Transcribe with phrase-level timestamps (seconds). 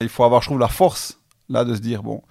[0.00, 1.18] Il faut avoir, je trouve, la force
[1.48, 2.22] là de se dire bon,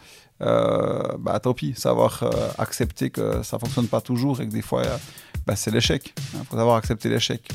[0.41, 4.61] euh, bah tant pis, savoir euh, accepter que ça fonctionne pas toujours et que des
[4.61, 4.97] fois euh,
[5.45, 6.13] bah, c'est l'échec.
[6.33, 7.45] Il faut savoir accepter l'échec.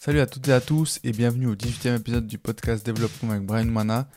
[0.00, 3.44] Salut à toutes et à tous et bienvenue au 18e épisode du podcast Développement avec
[3.44, 4.08] Brian Mana.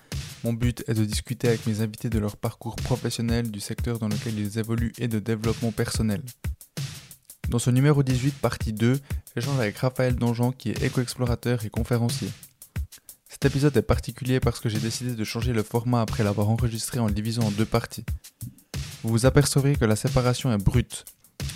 [0.45, 4.07] Mon but est de discuter avec mes invités de leur parcours professionnel, du secteur dans
[4.07, 6.21] lequel ils évoluent et de développement personnel.
[7.49, 8.97] Dans ce numéro 18, partie 2,
[9.35, 12.29] j'échange avec Raphaël Donjon qui est éco-explorateur et conférencier.
[13.41, 16.99] Cet épisode est particulier parce que j'ai décidé de changer le format après l'avoir enregistré
[16.99, 18.05] en le divisant en deux parties.
[19.01, 21.05] Vous vous apercevrez que la séparation est brute.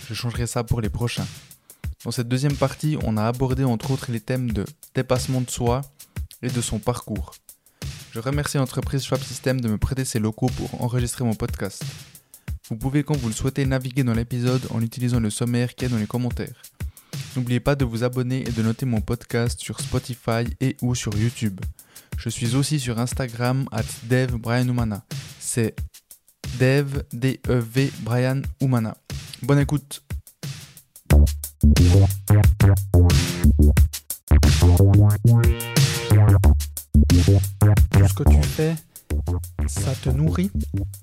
[0.09, 1.27] Je changerai ça pour les prochains.
[2.03, 5.81] Dans cette deuxième partie, on a abordé entre autres les thèmes de dépassement de soi
[6.41, 7.35] et de son parcours.
[8.13, 11.83] Je remercie l'entreprise Schwab System de me prêter ses locaux pour enregistrer mon podcast.
[12.67, 15.89] Vous pouvez quand vous le souhaitez naviguer dans l'épisode en utilisant le sommaire qui est
[15.89, 16.63] dans les commentaires.
[17.35, 21.17] N'oubliez pas de vous abonner et de noter mon podcast sur Spotify et ou sur
[21.17, 21.59] YouTube.
[22.17, 24.37] Je suis aussi sur Instagram at Dev
[25.39, 25.75] C'est
[26.59, 28.95] Dev, D-E-V, Brian Humana.
[29.41, 30.01] Bonne écoute.
[38.07, 38.75] ce que tu fais
[39.67, 40.51] ça te nourrit.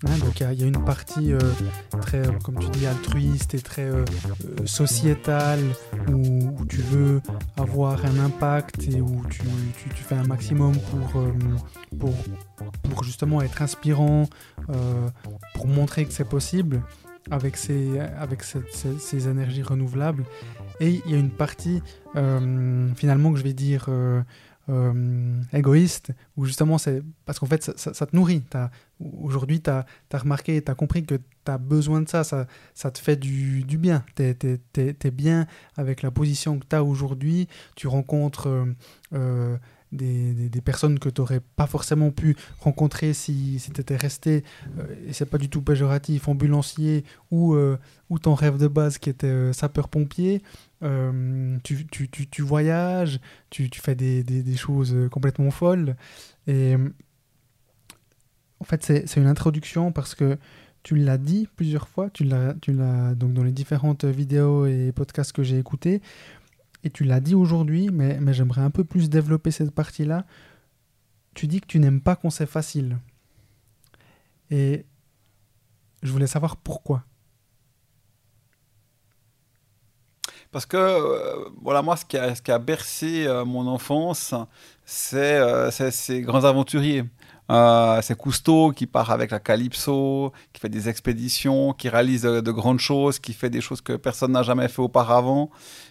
[0.07, 1.39] Hein, donc il y, a une partie euh,
[2.01, 4.05] très, comme tu dis, altruiste et très euh,
[4.61, 5.61] euh, sociétale
[6.09, 7.21] où, tu veux
[7.57, 9.43] avoir un impact et où tu,
[9.95, 12.15] fais un maximum pour,
[12.83, 14.27] pour, justement être inspirant,
[15.55, 16.83] pour montrer que c'est possible
[17.31, 20.25] avec ces, énergies renouvelables.
[20.81, 21.83] Et il y a une partie
[22.15, 23.89] finalement que je vais dire
[24.69, 28.43] euh, égoïste, ou justement c'est parce qu'en fait ça, te nourrit.
[29.01, 32.91] Aujourd'hui, tu as, remarqué, tu as compris que tu as besoin de ça, ça, ça
[32.93, 34.05] te fait du, du bien.
[34.15, 35.47] Tu es, bien
[35.77, 38.65] avec la position que tu as aujourd'hui, tu rencontres euh,
[39.15, 39.57] euh,
[39.93, 44.45] des, des, personnes que tu n'aurais pas forcément pu rencontrer si, si tu étais resté,
[45.07, 47.57] et c'est pas du tout péjoratif, ambulancier ou,
[48.11, 50.43] ou ton rêve de base qui était sapeur-pompier.
[50.83, 53.21] Euh, tu, tu, tu, tu, voyages,
[53.51, 55.97] tu, fais des, des, des, choses complètement folles.
[56.47, 56.75] Et
[58.59, 60.39] en fait, c'est une introduction parce que
[60.83, 62.55] tu l'as dit plusieurs fois, tu l'as
[63.15, 66.01] donc dans les différentes vidéos et podcasts que j'ai écoutés,
[66.85, 70.27] et tu l'as dit aujourd'hui, mais, j'aimerais un peu plus développer cette partie-là.
[71.35, 72.99] Tu dis que tu n'aimes pas quand c'est facile.
[74.51, 74.85] Et
[76.03, 77.05] je voulais savoir pourquoi.
[80.51, 84.35] Parce que, euh, voilà, moi, ce qui a, bercé euh, mon enfance,
[84.85, 87.05] c'est euh, ces grands aventuriers.
[88.03, 92.81] C'est Cousteau qui part avec la Calypso, qui fait des expéditions, qui réalise de, grandes
[92.81, 95.51] choses, qui fait des choses que personne n'a jamais fait auparavant.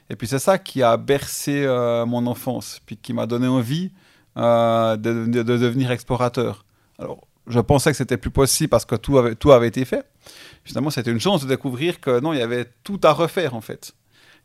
[0.10, 1.66] Et puis c'est ça qui a bercé
[2.08, 3.92] mon enfance, puis qui m'a donné envie
[4.36, 6.66] de, de, devenir explorateur.
[7.00, 10.06] Alors, je pensais que c'était plus possible parce que tout avait, tout avait été fait.
[10.64, 13.62] Finalement, c'était une chance de découvrir que non, il y avait tout à refaire en
[13.62, 13.94] fait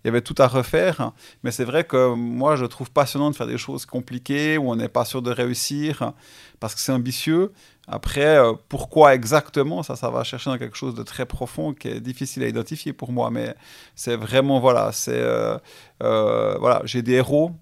[0.05, 1.13] il y avait tout à refaire.
[1.43, 4.77] Mais c'est vrai que moi, je trouve passionnant de faire des choses compliquées où on
[4.77, 6.13] n'est pas sûr de réussir
[6.61, 7.53] parce que c'est ambitieux.
[7.89, 11.89] Après, euh, pourquoi exactement Ça, ça va chercher dans quelque chose de très profond qui
[11.89, 13.31] est difficile à identifier pour moi.
[13.31, 13.55] Mais
[13.95, 15.13] c'est vraiment, voilà, c'est.
[15.13, 15.59] Euh,
[16.03, 17.53] euh, voilà, j'ai des héros,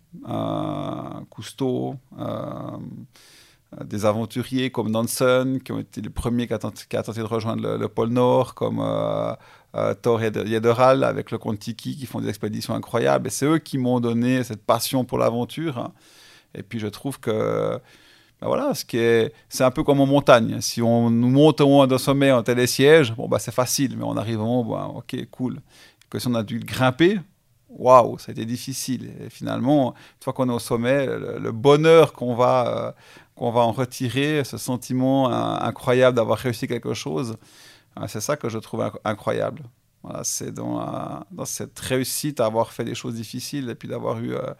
[1.30, 1.96] Cousteau
[3.84, 7.88] des aventuriers comme Nansen, qui ont été les premiers qui ont tenté, de rejoindre le,
[7.88, 8.78] pôle Nord, comme
[10.02, 13.26] Thor et Yederal avec le comte Tiki qui font des expéditions incroyables.
[13.26, 15.90] Et c'est eux qui m'ont donné cette passion pour l'aventure.
[16.54, 17.80] Et puis je trouve que
[18.40, 20.60] ben voilà, ce qui est, c'est un peu comme en montagne.
[20.60, 24.04] Si on nous monte au haut d'un sommet en télésiège, bon bah c'est facile, mais
[24.04, 25.60] on arrive en haut, ben, ok, cool.
[26.10, 27.20] Que si on a dû grimper,
[27.70, 29.12] waouh, ça a été difficile.
[29.24, 32.92] Et finalement, une fois qu'on est au sommet, le, bonheur qu'on va, euh,
[33.34, 37.36] qu'on va en retirer, ce sentiment incroyable d'avoir réussi quelque chose,
[38.06, 39.62] c'est ça que je trouve incroyable.
[40.22, 44.34] c'est dans, dans, cette réussite à avoir fait des choses difficiles et puis d'avoir eu
[44.34, 44.52] euh,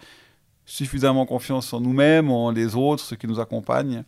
[0.67, 4.05] suffisamment confiance en nous-mêmes, en les autres, ceux qui nous accompagnent.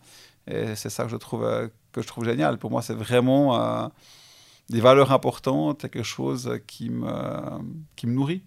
[0.47, 2.59] Et c'est ça que je trouve, euh, que je trouve génial.
[2.59, 3.89] Pour moi, c'est vraiment euh,
[4.71, 7.11] des valeurs importantes, quelque chose qui me,
[7.97, 8.43] qui me nourrit.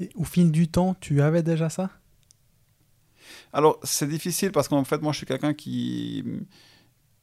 [0.00, 1.90] Et au fil du temps, tu avais déjà ça?
[3.52, 6.24] Alors, c'est difficile parce qu'en fait, moi, je suis quelqu'un qui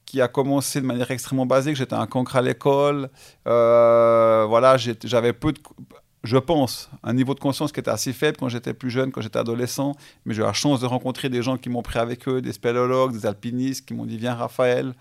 [0.06, 1.76] qui a commencé de manière extrêmement basique.
[1.76, 3.10] J'étais un cancre à l'école.
[3.48, 5.60] Euh, voilà, j'avais peu de.
[6.24, 9.22] je pense, un niveau de conscience qui était assez faible quand j'étais plus jeune, quand
[9.22, 9.94] j'étais adolescent.
[10.26, 12.54] Mais j'ai eu la chance de rencontrer des gens qui m'ont pris avec eux, des
[12.54, 14.94] spéléologues, des alpinistes, qui m'ont dit Viens, Raphaël,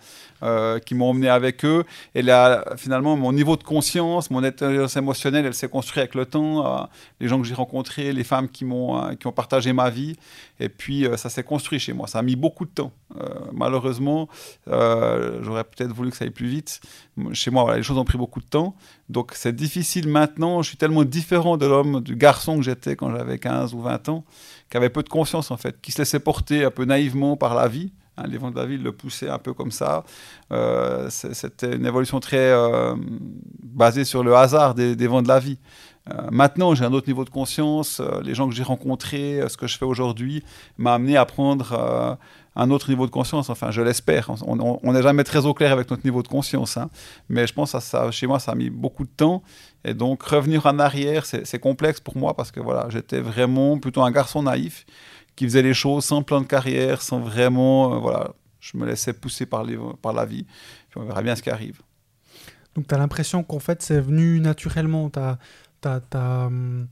[0.42, 1.84] euh, qui m'ont emmené avec eux.
[2.14, 6.26] Et là, finalement, mon niveau de conscience, mon intelligence émotionnelle, elle s'est construite avec le
[6.26, 6.66] temps.
[6.66, 6.84] Euh,
[7.20, 10.16] les gens que j'ai rencontrés, les femmes qui m'ont qui ont partagé ma vie.
[10.60, 12.06] Et puis, ça s'est construit chez moi.
[12.06, 12.92] Ça a mis beaucoup de temps.
[13.52, 14.28] malheureusement,
[14.66, 16.80] j'aurais peut-être voulu que ça aille plus vite.
[17.32, 18.76] Chez moi, les choses ont pris beaucoup de temps.
[19.08, 20.62] Donc, c'est difficile maintenant.
[20.62, 24.08] Je suis tellement différent de l'homme, du garçon que j'étais quand j'avais 15 ou 20
[24.08, 24.24] ans,
[24.70, 27.54] qui avait peu de conscience en fait, qui se laissait porter un peu naïvement par
[27.54, 27.92] la vie.
[28.16, 30.04] Hein, les vents de la vie le poussaient un peu comme ça.
[30.52, 32.94] Euh, c'était une évolution très euh,
[33.62, 35.58] basée sur le hasard des, vents de la vie.
[36.10, 38.00] Euh, maintenant, j'ai un autre niveau de conscience.
[38.22, 40.42] les gens que j'ai rencontrés, ce que je fais aujourd'hui,
[40.76, 42.18] m'a amené à prendre
[42.56, 43.50] un autre niveau de conscience.
[43.50, 44.30] Enfin, je l'espère.
[44.46, 46.76] On n'est jamais très au clair avec notre niveau de conscience.
[46.76, 46.90] Hein.
[47.28, 49.42] Mais je pense que chez moi, ça a mis beaucoup de temps.
[49.84, 54.02] Et donc, revenir en arrière, c'est complexe pour moi parce que voilà, j'étais vraiment plutôt
[54.02, 54.86] un garçon naïf
[55.36, 57.94] qui faisait les choses sans plan de carrière, sans vraiment.
[57.94, 58.30] Euh, voilà,
[58.60, 60.46] je me laissais pousser par, la vie.
[60.96, 61.80] On verra bien ce qui arrive.
[62.74, 65.10] Donc, tu as l'impression qu'en fait, c'est venu naturellement.
[65.86, 66.88] Hum,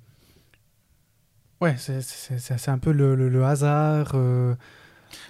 [1.63, 4.13] Ouais, c'est un peu le, le, hasard.
[4.15, 4.57] Euh,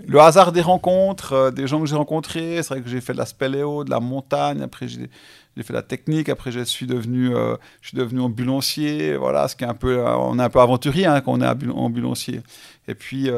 [0.06, 2.56] le hasard des rencontres, euh, des gens que j'ai rencontrés.
[2.62, 4.62] C'est vrai que j'ai fait de la spéléo, de la montagne.
[4.62, 5.08] Après, j'ai
[5.62, 6.28] fait la technique.
[6.28, 9.16] Après, je suis devenu, euh, je suis devenu ambulancier.
[9.16, 11.40] Voilà, ce qui est un peu, euh, on est un peu aventurier hein, quand on
[11.40, 12.40] est ambulancier.
[12.88, 13.30] Et puis,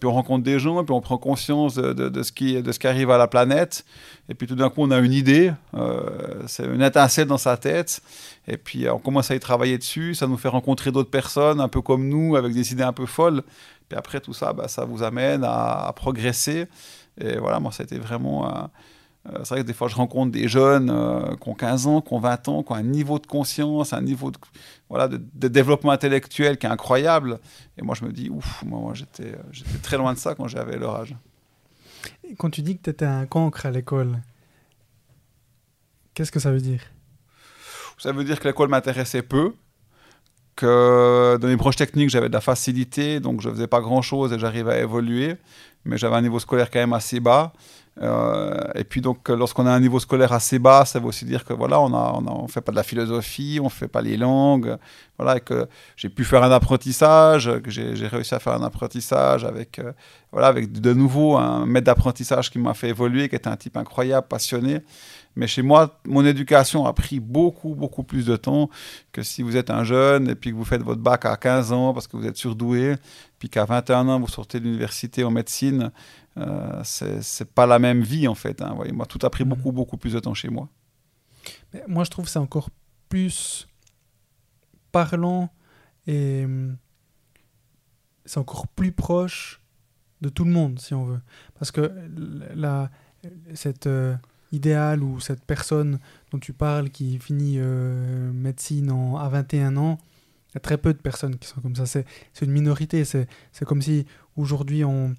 [0.00, 2.72] puis on rencontre des gens, et puis on prend conscience de, de, ce qui, de
[2.72, 3.84] ce qui arrive à la planète.
[4.30, 5.52] Et puis tout d'un coup, on a une idée.
[6.46, 8.00] c'est une étincelle dans sa tête.
[8.48, 10.14] Et puis, on commence à y travailler dessus.
[10.14, 13.04] Ça nous fait rencontrer d'autres personnes, un peu comme nous, avec des idées un peu
[13.04, 13.42] folles.
[13.88, 16.66] Puis après tout ça, bah, ça vous amène à, progresser.
[17.18, 18.48] Et voilà, moi, ça a été vraiment.
[18.48, 18.66] Euh,
[19.28, 22.00] euh, c'est vrai que des fois, je rencontre des jeunes euh, qui ont 15 ans,
[22.00, 24.38] qui ont 20 ans, qui ont un niveau de conscience, un niveau de,
[24.88, 27.40] voilà, de, développement intellectuel qui est incroyable.
[27.76, 30.46] Et moi, je me dis, ouf, moi, moi j'étais, j'étais très loin de ça quand
[30.46, 31.16] j'avais leur âge.
[32.38, 34.20] quand tu dis que tu étais un cancre à l'école,
[36.14, 36.82] qu'est-ce que ça veut dire?
[37.98, 39.54] Ça veut dire que l'école m'intéressait peu
[40.56, 44.38] que dans les branches techniques, j'avais de la facilité, donc je faisais pas grand-chose et
[44.38, 45.36] j'arrivais à évoluer,
[45.84, 47.52] mais j'avais un niveau scolaire quand même assez bas.
[48.02, 51.44] Euh, et puis donc, lorsqu'on a un niveau scolaire assez bas, ça veut aussi dire
[51.44, 54.76] que voilà, on a, fait pas de la philosophie, on fait pas les langues,
[55.18, 55.66] voilà, et que
[55.96, 59.92] j'ai pu faire un apprentissage, que j'ai réussi à faire un apprentissage avec, euh,
[60.30, 63.76] voilà, avec de nouveau un maître d'apprentissage qui m'a fait évoluer, qui était un type
[63.76, 64.80] incroyable, passionné.
[65.36, 68.70] Mais chez moi, mon éducation a pris beaucoup, beaucoup plus de temps
[69.12, 71.72] que si vous êtes un jeune et puis que vous faites votre bac à 15
[71.72, 72.96] ans parce que vous êtes surdoué,
[73.38, 75.92] puis qu'à 21 ans, vous sortez de l'université en médecine.
[76.38, 78.62] Euh, c'est pas la même vie, en fait.
[78.62, 78.72] Hein.
[78.74, 79.48] Voyez, moi, tout a pris mmh.
[79.48, 80.68] beaucoup, beaucoup plus de temps chez moi.
[81.74, 82.70] Mais moi, je trouve que c'est encore
[83.10, 83.68] plus
[84.90, 85.50] parlant
[86.06, 86.78] et hum,
[88.24, 89.60] c'est encore plus proche
[90.22, 91.20] de tout le monde, si on veut.
[91.58, 91.92] Parce que
[92.54, 92.90] la,
[93.54, 93.86] cette...
[93.86, 94.16] Euh,
[94.56, 95.98] idéal ou cette personne
[96.32, 99.98] dont tu parles qui finit euh, médecine à 21 ans,
[100.50, 101.86] il y a très peu de personnes qui sont comme ça.
[101.86, 102.04] C'est
[102.42, 103.04] une minorité.
[103.04, 103.28] C'est
[103.64, 104.06] comme si
[104.36, 105.14] aujourd'hui on,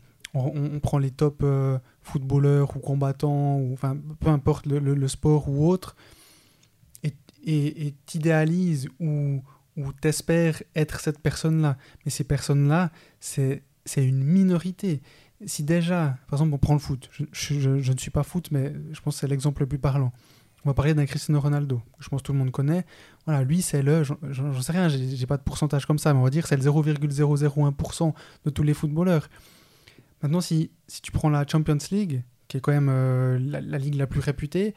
[0.81, 5.68] prend les top euh, footballeurs ou combattants, ou enfin peu importe le, le, sport ou
[5.68, 5.95] autre,
[7.04, 9.42] et t'idéalises ou,
[9.78, 11.78] ou t'espères être cette personne-là.
[12.04, 13.62] Mais ces personnes-là, c'est
[13.95, 15.01] une minorité
[15.45, 19.00] si déjà, par exemple, on prend le foot, je, ne suis pas foot, mais je
[19.01, 20.12] pense que c'est l'exemple le plus parlant.
[20.66, 22.86] On va parler d'un Cristiano Ronaldo, que je pense que tout le monde connaît.
[23.25, 26.24] Voilà, lui, c'est le, j'en sais rien, j'ai pas de pourcentage comme ça, mais on
[26.24, 28.13] va dire c'est le 0,001%
[28.45, 29.30] de tous les footballeurs.
[30.24, 33.95] Maintenant, si, si tu prends la Champions League, qui est quand même euh, la, ligue
[33.95, 34.73] la plus réputée,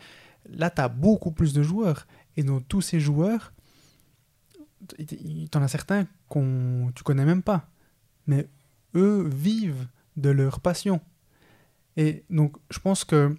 [0.48, 2.06] là, tu as beaucoup plus de joueurs.
[2.36, 3.52] Et dans tous ces joueurs,
[4.98, 7.68] tu en as certains qu'on tu connais même pas.
[8.26, 8.48] Mais
[8.94, 9.86] eux vivent
[10.16, 11.00] de leur passion.
[11.96, 13.36] Et donc, je pense que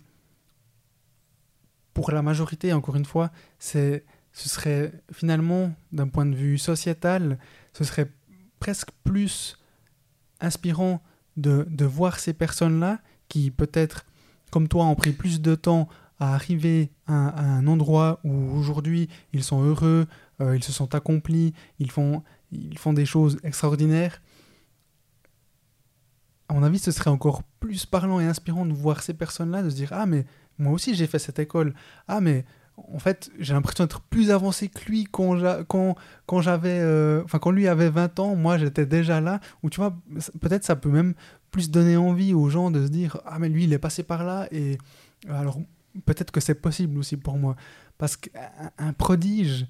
[1.94, 7.38] pour la majorité, encore une fois, c'est, ce serait finalement, d'un point de vue sociétal,
[7.74, 8.12] ce serait
[8.60, 9.58] presque plus
[10.40, 11.02] inspirant
[11.38, 14.06] de, de voir ces personnes-là qui, peut-être,
[14.52, 15.88] comme toi, ont pris plus de temps
[16.20, 20.06] à arriver à, un endroit où aujourd'hui ils sont heureux,
[20.40, 24.22] euh, ils se sont accomplis, ils font, ils font des choses extraordinaires
[26.52, 29.70] à mon avis, ce serait encore plus parlant et inspirant de voir ces personnes-là, de
[29.70, 30.26] se dire Ah, mais
[30.60, 31.74] moi aussi j'ai fait cette école.
[32.10, 32.44] Ah, mais
[32.76, 35.38] en fait, j'ai l'impression d'être plus avancé que lui quand,
[35.70, 36.80] quand, quand j'avais.
[36.82, 39.40] Euh, quand lui avait 20 ans, moi j'étais déjà là.
[39.64, 39.96] Ou tu vois,
[40.42, 41.14] peut-être ça peut même
[41.52, 44.26] plus donner envie aux gens de se dire Ah, mais lui il est passé par
[44.26, 44.50] là.
[44.52, 44.78] Et
[45.30, 45.58] alors,
[46.06, 47.56] peut-être que c'est possible aussi pour moi.
[47.98, 49.68] Parce qu'un prodige.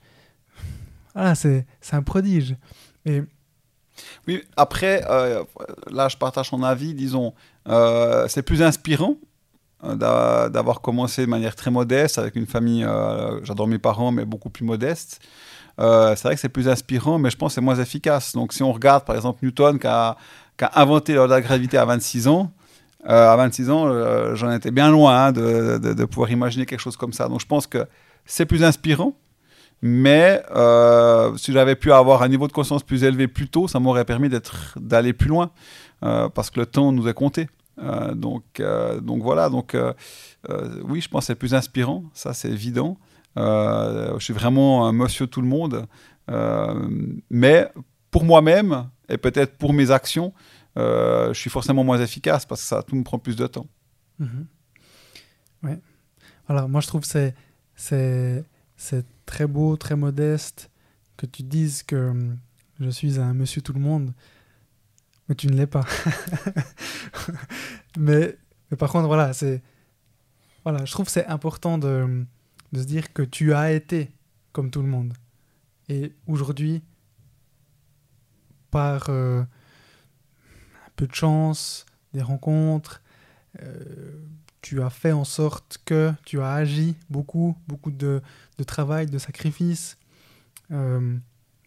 [1.14, 2.56] voilà, c'est un prodige.
[3.06, 3.22] Et...
[4.28, 5.44] Oui, après, euh,
[5.90, 7.34] là, je partage son avis, disons,
[7.68, 9.16] euh, c'est plus inspirant
[9.84, 12.86] euh, d'avoir commencé de manière très modeste, avec une famille,
[13.44, 15.20] j'adore mes parents, mais beaucoup plus modeste.
[15.78, 18.34] c'est vrai que c'est plus inspirant, mais je pense que c'est moins efficace.
[18.34, 20.18] Donc, si on regarde, par exemple, Newton, qui a,
[20.58, 22.52] qui a inventé la gravité à 26 ans,
[23.04, 27.28] à 26 ans, j'en étais bien loin hein, de, pouvoir imaginer quelque chose comme ça.
[27.28, 27.88] Donc, je pense que
[28.26, 29.14] c'est plus inspirant,
[29.82, 33.80] mais euh, si j'avais pu avoir un niveau de conscience plus élevé plus tôt, ça
[33.80, 34.30] m'aurait permis
[34.76, 35.52] d'aller plus loin,
[36.04, 37.50] euh, parce que le temps nous est compté.
[37.80, 38.62] Euh, donc,
[39.02, 39.76] donc voilà, donc
[40.84, 42.98] oui, je pense que c'est plus inspirant, ça c'est évident.
[43.36, 45.88] je suis vraiment un monsieur tout le monde,
[47.30, 47.68] mais
[48.12, 50.32] pour moi-même et peut-être pour mes actions,
[50.76, 53.68] je suis forcément moins efficace parce que ça tout me prend plus de temps.
[54.20, 54.46] Mhm.
[55.64, 55.72] Oui.
[56.48, 57.34] Alors moi je trouve c'est
[57.76, 58.46] c'est
[59.32, 60.70] très beau, très modeste,
[61.16, 62.38] que tu dises que hum,
[62.82, 64.14] je suis un monsieur tout le monde,
[65.30, 65.86] mais tu ne l'es pas.
[67.98, 68.38] mais,
[68.78, 69.62] par contre, voilà, c'est
[70.66, 72.26] voilà, je trouve c'est important de, hum,
[72.74, 74.12] de se dire que tu as été
[74.52, 75.14] comme tout le monde.
[75.88, 76.84] Et aujourd'hui,
[78.70, 83.02] par euh, un peu de chance, des rencontres,
[83.62, 84.20] euh,
[84.62, 88.22] tu as fait en sorte que tu as agi beaucoup, beaucoup de,
[88.66, 89.98] travail, de sacrifice.
[90.72, 91.18] Euh,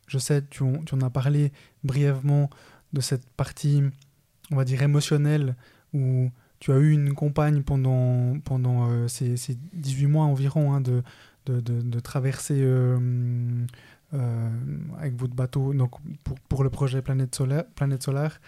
[0.07, 2.51] je sais, tu, en as parlé brièvement
[2.93, 3.83] de cette partie,
[4.51, 5.57] on va dire, émotionnelle,
[5.93, 10.81] où tu as eu une compagne pendant, pendant euh, ces, ces, 18 mois environ hein,
[10.81, 11.03] de,
[11.47, 13.67] de, traverser euh,
[14.99, 15.91] avec votre bateau donc
[16.23, 17.65] pour, pour le projet Planète Solaire.
[17.75, 18.41] Planète Solaire.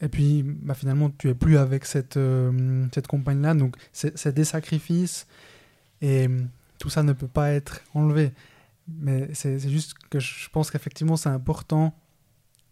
[0.00, 3.54] Et puis, bah, finalement, tu es plus avec cette, euh, cette compagne-là.
[3.54, 5.26] Donc, c'est des sacrifices.
[6.02, 6.28] Et
[6.78, 8.32] tout ça ne peut pas être enlevé.
[8.88, 11.94] Mais c'est juste que je pense qu'effectivement, c'est important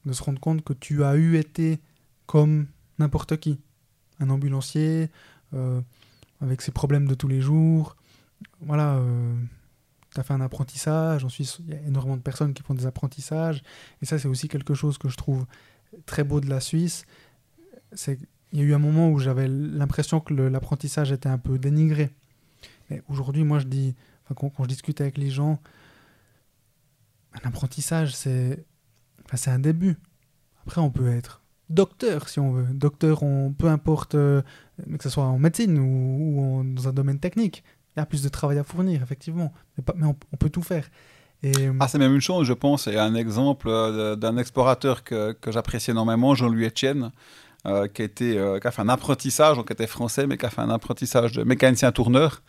[0.04, 1.81] de se rendre compte que tu as eu été
[2.26, 2.66] comme
[2.99, 3.59] n'importe qui.
[4.21, 5.11] Un ambulancier,
[5.54, 5.81] euh,
[6.40, 7.97] avec ses problèmes de tous les jours.
[8.61, 9.35] Voilà, euh,
[10.12, 11.25] tu as fait un apprentissage.
[11.25, 13.62] En Suisse, il y a énormément de personnes qui font des apprentissages.
[14.02, 15.47] Et ça, c'est aussi quelque chose que je trouve
[16.06, 17.04] très beau de la Suisse,
[17.92, 18.18] c'est
[18.52, 22.10] il y a eu un moment où j'avais l'impression que l'apprentissage était un peu dénigré.
[22.88, 23.96] Mais aujourd'hui, moi, je dis,
[24.36, 25.60] quand, je discute avec les gens,
[27.32, 28.64] un apprentissage, c'est
[29.46, 29.96] un début.
[30.62, 32.72] Après, on peut être docteur, si on veut.
[32.72, 34.42] Docteur, on, peu importe, euh,
[34.98, 37.64] que ce soit en médecine ou, dans un domaine technique.
[37.96, 39.52] Il y a plus de travail à fournir, effectivement.
[39.96, 40.88] Mais on, peut tout faire.
[41.80, 45.52] Ah, c'est même une chose, je pense, et un exemple euh, d'un explorateur que, que
[45.52, 47.10] j'apprécie énormément, Jean-Louis Etienne,
[47.66, 50.46] euh, qui, a euh, qui a fait un apprentissage, donc qui était français, mais qui
[50.46, 52.42] a fait un apprentissage de mécanicien tourneur,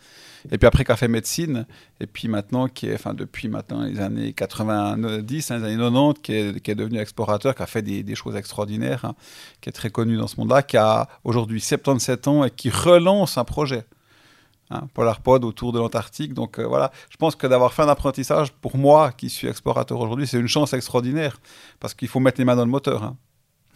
[0.50, 1.66] et puis après qui a fait médecine,
[2.00, 6.20] et puis maintenant, qui est, enfin depuis maintenant les années 90, hein, les années 90,
[6.22, 9.14] qui est, devenu explorateur, qui a fait des, des choses extraordinaires, hein,
[9.60, 13.36] qui est très connu dans ce monde-là, qui a aujourd'hui 77 ans et qui relance
[13.36, 13.84] un projet.
[14.68, 16.34] Hein, PolarPod autour de l'Antarctique.
[16.34, 20.00] Donc euh, voilà, je pense que d'avoir fait un apprentissage, pour moi qui suis explorateur
[20.00, 21.38] aujourd'hui, c'est une chance extraordinaire
[21.78, 23.04] parce qu'il faut mettre les mains dans le moteur.
[23.04, 23.16] Hein.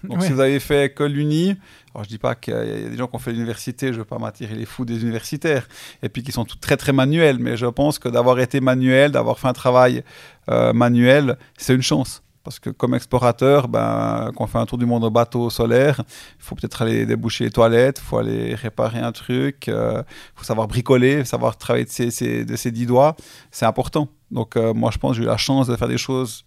[0.03, 1.57] Donc si vous avez fait que l'Uni,
[1.95, 3.99] alors je dis pas qu'il y a des gens qui ont fait l'université, je ne
[3.99, 5.69] veux pas m'attirer les fous des universitaires,
[6.03, 9.13] et puis qui sont tout très très manuels, mais je pense que d'avoir été manuel,
[9.13, 10.03] d'avoir fait un travail
[10.49, 12.23] euh, manuel, c'est une chance.
[12.43, 16.01] Parce que comme explorateur, ben, quand on fait un tour du monde au bateau solaire,
[16.39, 20.03] il faut peut-être aller déboucher les toilettes, il faut aller réparer un truc, il euh,
[20.35, 23.15] faut savoir bricoler, savoir travailler de ses, dix doigts.
[23.51, 24.09] C'est important.
[24.31, 26.45] Donc euh, moi, je pense que j'ai eu la chance de faire des choses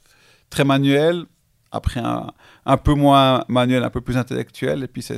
[0.50, 1.26] très manuelles,
[1.72, 2.32] après un,
[2.66, 4.84] un, peu moins manuel, un peu plus intellectuel.
[4.84, 5.18] Et puis c'est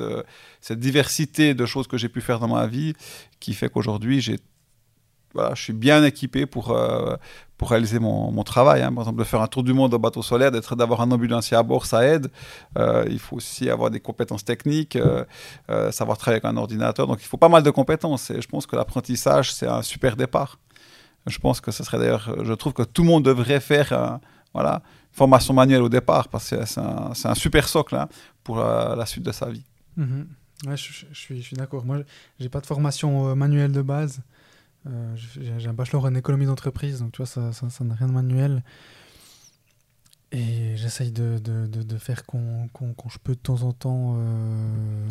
[0.00, 0.22] euh,
[0.60, 2.94] cette diversité de choses que j'ai pu faire dans ma vie
[3.40, 4.38] qui fait qu'aujourd'hui, j'ai
[5.34, 7.16] voilà, je suis bien équipé pour, euh,
[7.56, 8.82] pour réaliser mon, mon travail.
[8.82, 8.92] Hein.
[8.92, 11.62] Par exemple, de faire un tour du monde au bateau solaire, d'avoir un ambulancier à
[11.62, 12.28] bord, ça aide.
[12.78, 14.98] Euh, il faut aussi avoir des compétences techniques,
[15.90, 17.06] savoir travailler avec un ordinateur.
[17.06, 18.30] Donc, il faut pas mal de compétences.
[18.30, 20.58] Et je pense que l'apprentissage, c'est un super départ.
[21.26, 24.20] Je pense que ce serait d'ailleurs, je trouve que tout le monde devrait faire
[24.54, 24.82] voilà,
[25.12, 28.08] formation manuelle au départ, parce que c'est un, un, super socle hein,
[28.42, 29.64] pour la, suite de sa vie.
[30.66, 31.84] Ouais, je, je, suis, je suis d'accord.
[31.84, 31.98] Moi,
[32.40, 34.20] j'ai pas de formation euh, manuelle de base.
[34.88, 38.08] Euh, j'ai un bachelor en économie d'entreprise, donc tu vois, ça n'a ça, ça rien
[38.08, 38.62] de manuel.
[40.30, 42.68] Et j'essaye de, de, de, de, faire quand,
[43.08, 44.16] je peux de temps en temps.
[44.18, 45.08] Euh,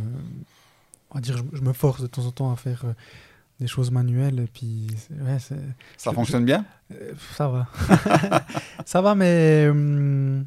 [1.10, 2.94] on va dire, je, je, me force de temps en temps à faire euh,
[3.60, 4.40] des choses manuelles.
[4.40, 5.40] Et puis, ouais,
[5.98, 6.66] ça fonctionne bien?
[7.34, 7.68] Ça va.
[8.86, 10.46] ça va, mais, hum,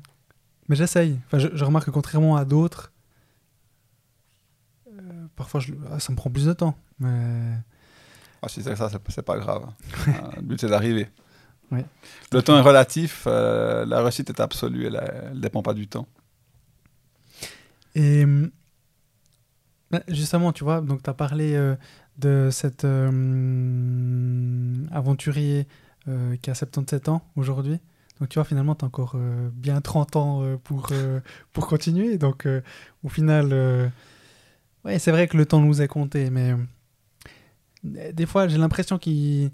[0.68, 1.18] mais j'essaye.
[1.26, 2.92] Enfin, je, je, remarque que contrairement à d'autres,
[5.34, 6.76] parfois je, ah, ça me prend plus de temps.
[7.00, 7.56] Mais...
[8.42, 9.66] Ah, si c'est ça, c'est pas grave.
[10.09, 11.09] Euh, le but c'est d'arriver.
[12.32, 16.09] Le temps est relatif, la réussite est absolue, elle ne dépend pas du temps.
[17.94, 18.25] Et
[19.90, 21.76] bah, justement, tu vois, donc tu as parlé
[22.18, 22.85] de cet
[24.92, 25.68] aventurier
[26.42, 27.78] qui a 77 ans aujourd'hui.
[28.18, 29.16] Donc tu vois, finalement, tu as encore
[29.52, 30.88] bien 30 ans pour,
[31.52, 32.18] pour continuer.
[32.18, 32.49] Donc
[33.04, 33.92] au final,
[34.85, 36.56] ouais, c'est vrai que le temps nous est compté, mais
[37.82, 39.50] des fois, j'ai l'impression qu'il.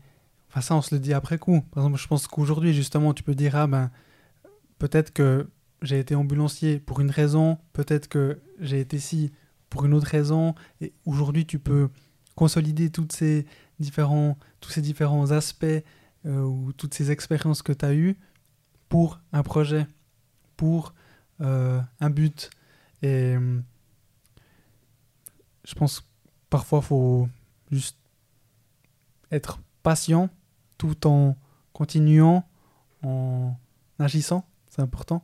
[0.49, 1.61] Enfin, ça, on se le dit après coup.
[1.73, 3.91] Par exemple, je pense qu'aujourd'hui, justement, tu peux dire Ah ben,
[4.79, 5.49] peut-être que
[5.83, 9.33] j'ai été ambulancier pour une raison, peut-être que j'ai été ci
[9.71, 10.55] pour une autre raison.
[10.81, 11.89] Et aujourd'hui, tu peux
[12.35, 13.47] consolider toutes ces
[13.79, 15.67] différents, tous ces différents aspects
[16.27, 18.17] euh, ou toutes ces expériences que tu as eues
[18.89, 19.87] pour un projet,
[20.57, 20.95] pour
[21.41, 22.51] euh, un but.
[23.03, 23.37] Et
[25.65, 26.07] je pense
[26.49, 27.29] parfois, faut
[27.71, 27.99] juste
[29.37, 30.29] être patient
[30.79, 31.37] tout en
[31.73, 32.49] continuant,
[33.03, 33.55] en
[33.99, 35.23] agissant, c'est important.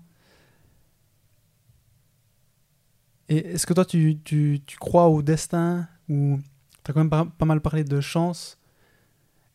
[3.29, 6.39] Et est-ce que toi, tu, tu, crois au destin ou
[6.85, 8.59] tu as quand même pas, pas, mal parlé de chance?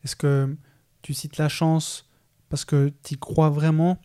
[0.04, 0.56] Est-ce que
[1.02, 2.08] tu cites la chance
[2.48, 4.00] parce que tu y crois vraiment?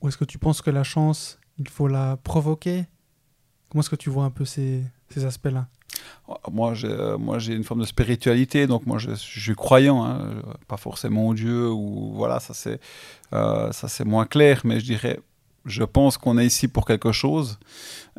[0.00, 2.86] Ou est-ce que tu penses que la chance, il faut la provoquer?
[3.68, 5.68] Comment est-ce que tu vois un peu ces, ces aspects-là?
[6.50, 11.68] Moi, j'ai, une forme de spiritualité, donc moi, je, suis croyant, hein, pas forcément Dieu
[11.70, 12.38] ou voilà,
[13.32, 15.20] euh, ça c'est moins clair, mais je dirais,
[15.64, 17.58] je pense qu'on est ici pour quelque chose,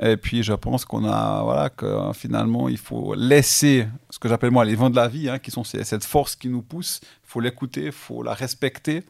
[0.01, 4.49] et puis je pense qu'on a, voilà, que finalement, il faut laisser ce que j'appelle
[4.49, 7.01] moi les vents de la vie, hein, qui sont cette force qui nous pousse.
[7.03, 9.03] Il faut l'écouter, il faut la respecter,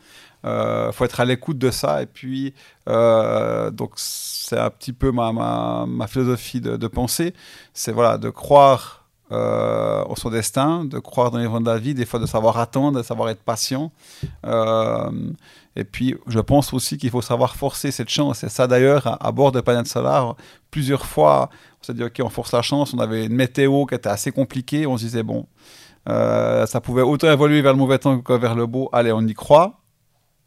[0.43, 2.53] il euh, faut être à l'écoute de ça, et puis
[2.85, 7.33] donc c'est un petit peu ma, ma, ma philosophie de, de pensée,
[7.73, 12.05] c'est voilà, de croire euh, son destin, de croire dans les de la vie, des
[12.05, 13.91] fois de savoir attendre, de savoir être patient.
[14.45, 15.11] Euh,
[15.75, 18.43] et puis, je pense aussi qu'il faut savoir forcer cette chance.
[18.43, 20.35] Et ça, d'ailleurs, à, bord de Planète Solar,
[20.71, 21.49] plusieurs fois,
[21.81, 22.93] on s'est dit, OK, on force la chance.
[22.93, 24.87] On avait une météo qui était assez compliquée.
[24.87, 25.45] On se disait, bon,
[26.09, 28.89] euh, ça pouvait autant évoluer vers le mauvais temps que vers le beau.
[28.91, 29.81] Allez, on y croit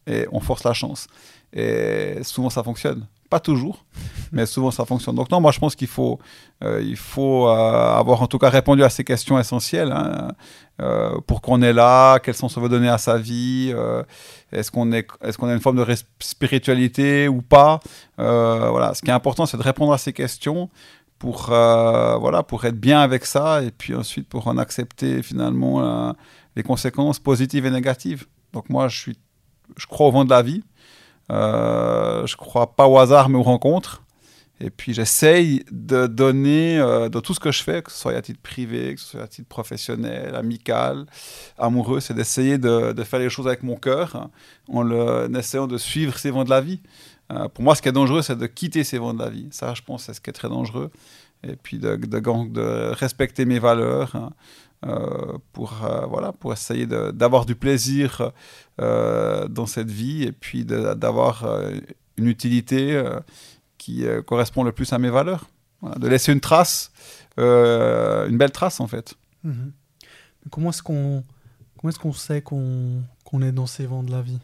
[0.07, 1.07] et on force la chance.
[1.53, 3.05] Et souvent, ça fonctionne.
[3.31, 3.85] Pas toujours,
[4.33, 5.15] mais souvent ça fonctionne.
[5.15, 6.19] Donc non, moi je pense qu'il faut,
[6.65, 9.93] euh, il faut euh, avoir en tout cas répondu à ces questions essentielles.
[9.93, 10.33] Hein.
[10.81, 13.73] Euh, pour qu'on est là, quel sens on veut donner à sa vie,
[14.51, 17.79] est-ce qu'on est, est-ce qu'on a une forme de spiritualité ou pas.
[18.17, 20.69] voilà, ce qui est important, c'est de répondre à ces questions
[21.17, 26.13] pour, voilà, pour être bien avec ça et puis ensuite pour en accepter finalement
[26.57, 28.25] les conséquences positives et négatives.
[28.51, 29.17] Donc moi, je suis,
[29.77, 30.63] je crois au vent de la vie.
[31.31, 34.03] Euh, je crois pas au hasard, mais aux rencontres.
[34.63, 38.13] Et puis j'essaye de donner euh, de tout ce que je fais, que ce soit
[38.13, 41.07] à titre privé, que ce soit à titre professionnel, amical,
[41.57, 44.29] amoureux, c'est d'essayer de, faire les choses avec mon cœur, hein,
[44.67, 46.79] en, essayant de suivre ces vents de la vie.
[47.31, 49.47] Euh, pour moi, ce qui est dangereux, c'est de quitter ces vents de la vie.
[49.51, 50.91] Ça, je pense, c'est ce qui est très dangereux.
[51.43, 54.31] Et puis de, de, de respecter mes valeurs, hein,
[54.83, 58.31] euh, pour, euh, voilà, pour essayer d'avoir du plaisir
[58.79, 61.45] euh, dans cette vie et puis d'avoir
[62.17, 63.01] une utilité
[63.77, 65.45] qui correspond le plus à mes valeurs.
[65.97, 66.91] de laisser une trace,
[67.37, 69.13] une belle trace en fait.
[69.43, 69.71] Mhm.
[70.49, 71.23] Comment est-ce qu'on
[71.83, 74.39] est qu'on sait qu'on qu'on est dans ces vents de la vie?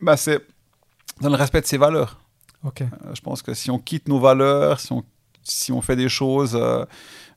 [0.00, 0.44] Bah, C'est
[1.20, 2.20] dans le respect de ses valeurs.
[2.64, 2.82] Ok.
[3.14, 5.04] je pense que si on quitte nos valeurs, si on,
[5.46, 6.58] si on fait des choses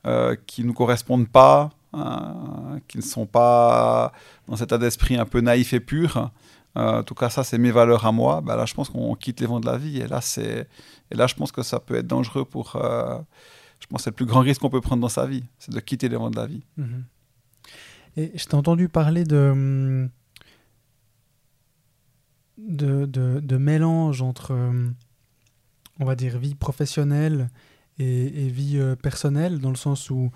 [0.07, 4.13] euh, qui ne nous correspondent pas, hein, qui ne sont pas
[4.47, 6.31] dans cet état d'esprit un peu naïf et pur.
[6.77, 8.39] Euh, en tout cas, ça, c'est mes valeurs à moi.
[8.39, 9.99] Ben là, je pense qu'on quitte les vents de la vie.
[9.99, 12.77] Et là, et là, je pense que ça peut être dangereux pour.
[12.77, 13.19] Euh,
[13.81, 15.73] je pense que c'est le plus grand risque qu'on peut prendre dans sa vie, c'est
[15.73, 16.63] de quitter les vents de la vie.
[16.77, 17.03] Mhm.
[18.15, 20.09] Et je t'ai entendu parler de,
[22.57, 24.53] de, de mélange entre,
[25.99, 27.49] on va dire, vie professionnelle
[27.99, 30.31] et, vie euh, personnelle, dans le sens où,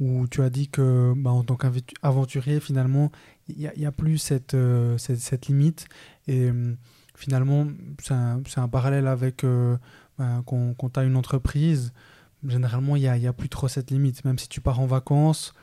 [0.00, 3.10] où tu as dit que bah, en tant qu'aventurier, finalement,
[3.48, 5.86] il n'y a, a, plus cette, euh, cette, cette, limite.
[6.26, 6.76] Et hum,
[7.14, 7.66] finalement,
[8.02, 9.76] c'est un, un, parallèle avec euh,
[10.18, 11.92] bah, quand, quand tu as une entreprise.
[12.46, 14.24] Généralement, il n'y a, a, plus trop cette limite.
[14.24, 15.54] Même si tu pars en vacances,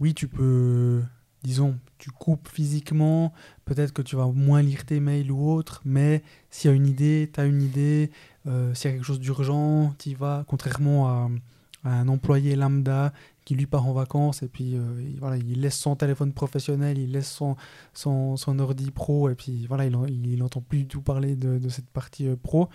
[0.00, 1.02] oui, tu peux,
[1.42, 3.32] disons, tu coupes physiquement,
[3.64, 6.86] peut-être que tu vas moins lire tes mails ou autre, mais s'il y a une
[6.86, 8.10] idée, tu as une idée,
[8.46, 11.28] euh, s'il y a quelque chose d'urgent, tu y vas, contrairement à,
[11.84, 13.12] un employé lambda
[13.44, 16.98] qui lui part en vacances et puis euh, il, voilà, il laisse son téléphone professionnel,
[16.98, 17.56] il laisse son,
[17.94, 21.88] son, ordi pro et puis voilà, il n'entend plus du tout parler de, de cette
[21.88, 22.68] partie euh, pro.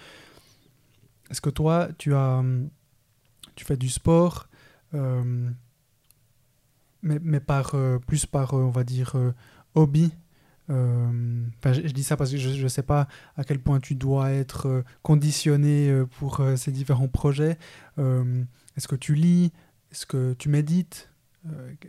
[1.30, 2.44] Est-ce que toi, tu, as,
[3.56, 4.48] tu fais du sport,
[7.04, 7.76] mais, mais par,
[8.08, 9.16] plus par, on va dire,
[9.76, 10.12] hobby
[10.70, 14.32] euh, je, dis ça parce que je ne sais pas à quel point tu dois
[14.32, 17.58] être euh, conditionné euh, pour ces différents projets.
[17.98, 19.52] Est-ce que tu lis?
[19.92, 21.10] Est-ce que tu médites?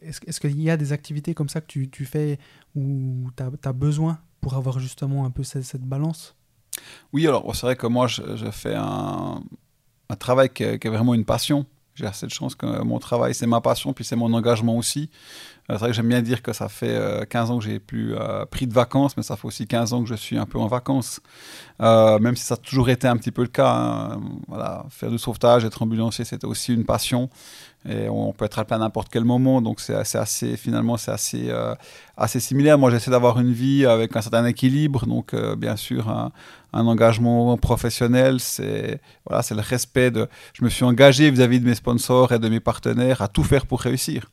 [0.03, 2.39] Est-ce qu'il y a des activités comme ça que tu, tu fais
[2.75, 6.35] où tu as, besoin pour avoir justement un peu cette, cette balance?
[7.13, 9.43] Oui, alors c'est vrai que moi, je, fais un,
[10.09, 11.67] un travail est, qui est, vraiment une passion.
[11.95, 15.11] J'ai assez de chance que mon travail, c'est ma passion, puis c'est mon engagement aussi.
[15.71, 17.79] Euh, c'est vrai que j'aime bien dire que ça fait 15 euh, ans que j'ai
[17.79, 20.45] plus euh, pris de vacances, mais ça fait aussi 15 ans que je suis un
[20.45, 21.21] peu en vacances.
[21.79, 23.71] même si ça a toujours été un petit peu le cas.
[23.71, 24.21] Hein.
[24.49, 27.31] Voilà, faire du sauvetage, être ambulancier, c'était aussi une passion.
[27.87, 31.53] Et on peut être appelé à n'importe quel moment, donc c'est assez, finalement, c'est assez,
[32.17, 32.79] assez similaire.
[32.79, 36.33] Moi, j'essaie d'avoir une vie avec un certain équilibre, donc bien sûr, un,
[36.73, 40.29] engagement professionnel, c'est voilà, c'est le respect de.
[40.55, 43.45] Je me suis engagé vis-à-vis -vis de mes sponsors et de mes partenaires à tout
[43.45, 44.31] faire pour réussir.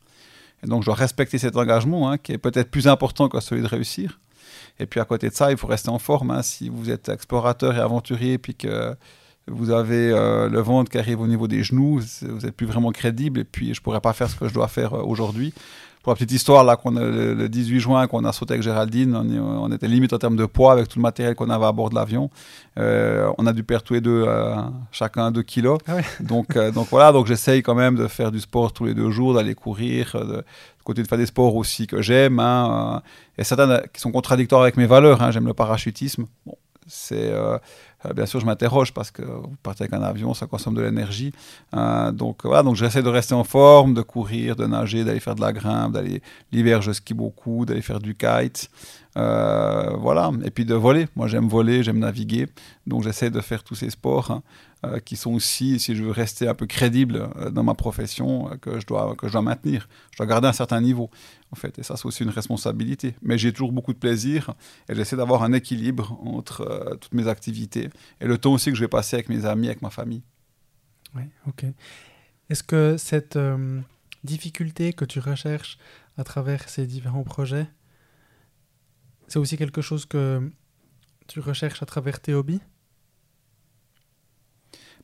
[0.62, 3.62] Et donc, je dois respecter cet engagement, hein, qui est peut-être plus important que celui
[3.62, 4.20] de réussir.
[4.78, 6.30] Et puis, à côté de ça, il faut rester en forme.
[6.30, 6.42] Hein.
[6.42, 8.94] Si vous êtes explorateur et aventurier, puis que
[9.48, 12.92] vous avez euh, le ventre qui arrive au niveau des genoux, vous n'êtes plus vraiment
[12.92, 13.40] crédible.
[13.40, 15.52] Et puis, je ne pourrais pas faire ce que je dois faire euh, aujourd'hui
[16.02, 19.14] pour la petite histoire, là, qu'on a, le, 18 juin, qu'on a sauté avec Géraldine,
[19.14, 21.90] on, était limite en termes de poids avec tout le matériel qu'on avait à bord
[21.90, 22.28] de l'avion.
[22.76, 24.26] Euh, on a dû perdre tous les deux,
[24.90, 25.78] chacun 2 kilos.
[25.86, 29.12] Ah donc, donc voilà, donc j'essaye quand même de faire du sport tous les deux
[29.12, 30.42] jours, d'aller courir, de,
[30.82, 32.40] côté de faire des sports aussi que j'aime.
[32.40, 33.00] Hein,
[33.38, 35.22] et certains qui sont contradictoires avec mes valeurs.
[35.22, 36.26] Hein, j'aime le parachutisme.
[36.46, 36.56] Bon,
[36.88, 37.32] c'est
[38.14, 41.32] bien sûr, je m'interroge parce que vous partez avec un avion, ça consomme de l'énergie.
[41.74, 45.34] Euh, donc voilà, donc j'essaie de rester en forme, de courir, de nager, d'aller faire
[45.34, 48.70] de la grimpe, d'aller l'hiver je skie beaucoup, d'aller faire du kite.
[49.18, 51.06] Euh, voilà, et puis de voler.
[51.16, 52.48] Moi j'aime voler, j'aime naviguer,
[52.86, 54.42] donc j'essaie de faire tous ces sports hein,
[54.86, 58.56] euh, qui sont aussi, si je veux rester un peu crédible euh, dans ma profession,
[58.62, 59.86] que, je dois, que je dois maintenir.
[60.12, 61.10] Je dois garder un certain niveau,
[61.50, 63.14] en fait, et ça c'est aussi une responsabilité.
[63.20, 64.54] Mais j'ai toujours beaucoup de plaisir
[64.88, 68.82] et j'essaie d'avoir un équilibre entre toutes mes activités et le temps aussi que je
[68.82, 70.22] vais passer avec mes amis, avec ma famille.
[71.14, 71.66] Oui, ok.
[72.48, 73.38] Est-ce que cette
[74.24, 75.76] difficulté que tu recherches
[76.16, 77.66] à travers ces différents projets,
[79.28, 80.50] c'est aussi quelque chose que
[81.26, 82.60] tu recherches à travers tes hobbies?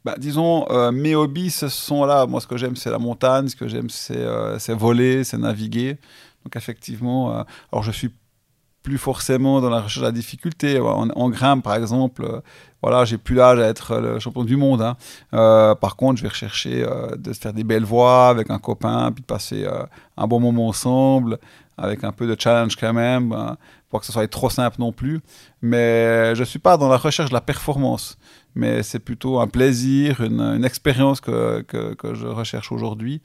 [0.04, 2.26] Bah, disons, euh, mes hobbies, ce sont là.
[2.26, 3.48] Moi, ce que j'aime, c'est la montagne.
[3.48, 5.98] Ce que j'aime, c'est euh, voler, c'est naviguer.
[6.44, 8.11] Donc, effectivement, euh, alors je suis
[8.83, 10.81] plus forcément dans la recherche de la difficulté.
[10.81, 12.43] En, grimpe, par exemple,
[12.83, 14.83] voilà, j'ai plus l'âge à être le champion du monde.
[14.83, 15.77] Hein.
[15.81, 16.87] par contre, je vais rechercher
[17.17, 19.67] de faire des belles voies avec un copain, puis de passer
[20.17, 21.38] un bon moment ensemble,
[21.77, 23.57] avec un peu de challenge quand même
[23.88, 25.21] pour que ce soit trop simple non plus.
[25.62, 28.19] Mais je ne suis pas dans la recherche de la performance,
[28.55, 33.21] mais c'est plutôt un plaisir, une, expérience que, que, je recherche aujourd'hui.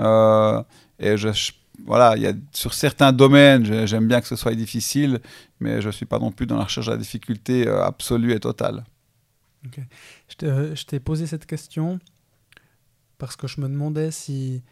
[0.00, 0.62] Euh,
[0.98, 1.28] et je,
[1.84, 5.20] voilà, y a, sur certains domaines, j'aime bien que ce soit difficile,
[5.60, 8.32] mais je ne suis pas non plus dans la recherche de la difficulté euh, absolue
[8.32, 8.84] et totale.
[10.28, 11.98] Je t'ai posé cette question
[13.18, 14.62] parce que je me demandais si,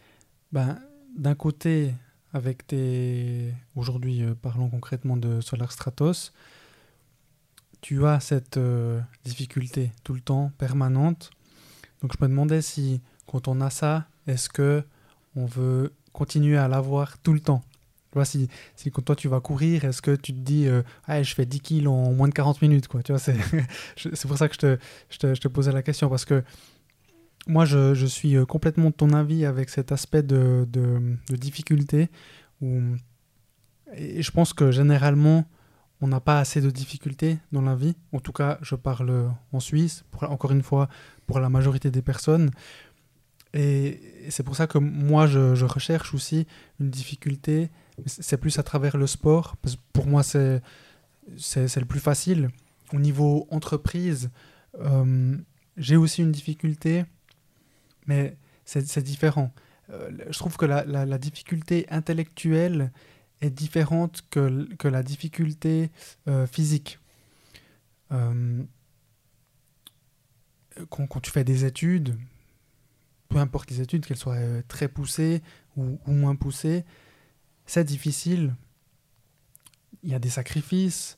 [0.51, 0.79] ben,
[1.15, 1.93] d'un côté,
[2.33, 3.53] avec tes...
[3.75, 6.33] Aujourd'hui, euh, parlons concrètement de Solar Stratos.
[7.81, 11.31] Tu as cette euh, difficulté tout le temps, permanente.
[12.01, 14.83] Donc je me demandais si, quand on a ça, est-ce que
[15.35, 17.63] on veut continuer à l'avoir tout le temps
[18.23, 18.47] si,
[19.05, 21.87] toi tu vas courir, est-ce que tu te dis euh, ah, je fais 10 kills
[21.87, 23.35] en moins de 40 minutes quoi, tu vois, c'est,
[23.97, 24.77] c'est pour ça que je te,
[25.09, 26.43] je, te, je te posais la question parce que
[27.47, 30.65] moi, je, suis euh, complètement de ton avis avec cet aspect de,
[31.29, 32.09] difficulté.
[32.61, 32.81] Où,
[33.93, 35.45] et je pense que généralement,
[35.99, 37.95] on n'a pas assez de difficultés dans la vie.
[38.13, 40.87] En tout cas, je parle en Suisse, encore une fois,
[41.27, 42.49] pour la majorité des personnes.
[43.53, 46.47] Et c'est pour ça que moi, je, recherche aussi
[46.79, 47.69] une difficulté.
[48.05, 49.55] C'est plus à travers le sport.
[49.93, 50.61] Pour moi, c'est
[51.27, 52.49] le plus facile.
[52.93, 54.29] Au niveau entreprise,
[54.79, 55.37] euh,
[55.77, 57.05] j'ai aussi une difficulté
[58.07, 59.53] mais c'est différent.
[59.89, 62.91] Euh, je trouve que la, difficulté intellectuelle
[63.41, 65.91] est différente que, que la difficulté
[66.27, 66.99] euh, physique.
[70.89, 72.15] Quand, tu fais des études,
[73.33, 75.41] peu importe les études, qu'elles soient très poussées
[75.75, 76.85] ou, moins poussées,
[77.65, 78.55] c'est difficile.
[80.03, 81.17] Il y a des sacrifices.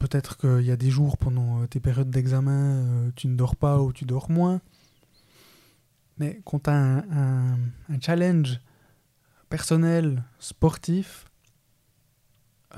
[0.00, 3.92] Peut-être qu'il y a des jours pendant tes périodes d'examen, tu ne dors pas ou
[3.92, 4.60] tu dors moins.
[6.18, 7.56] Mais quand tu as un,
[8.00, 8.60] challenge
[9.48, 11.26] personnel, sportif,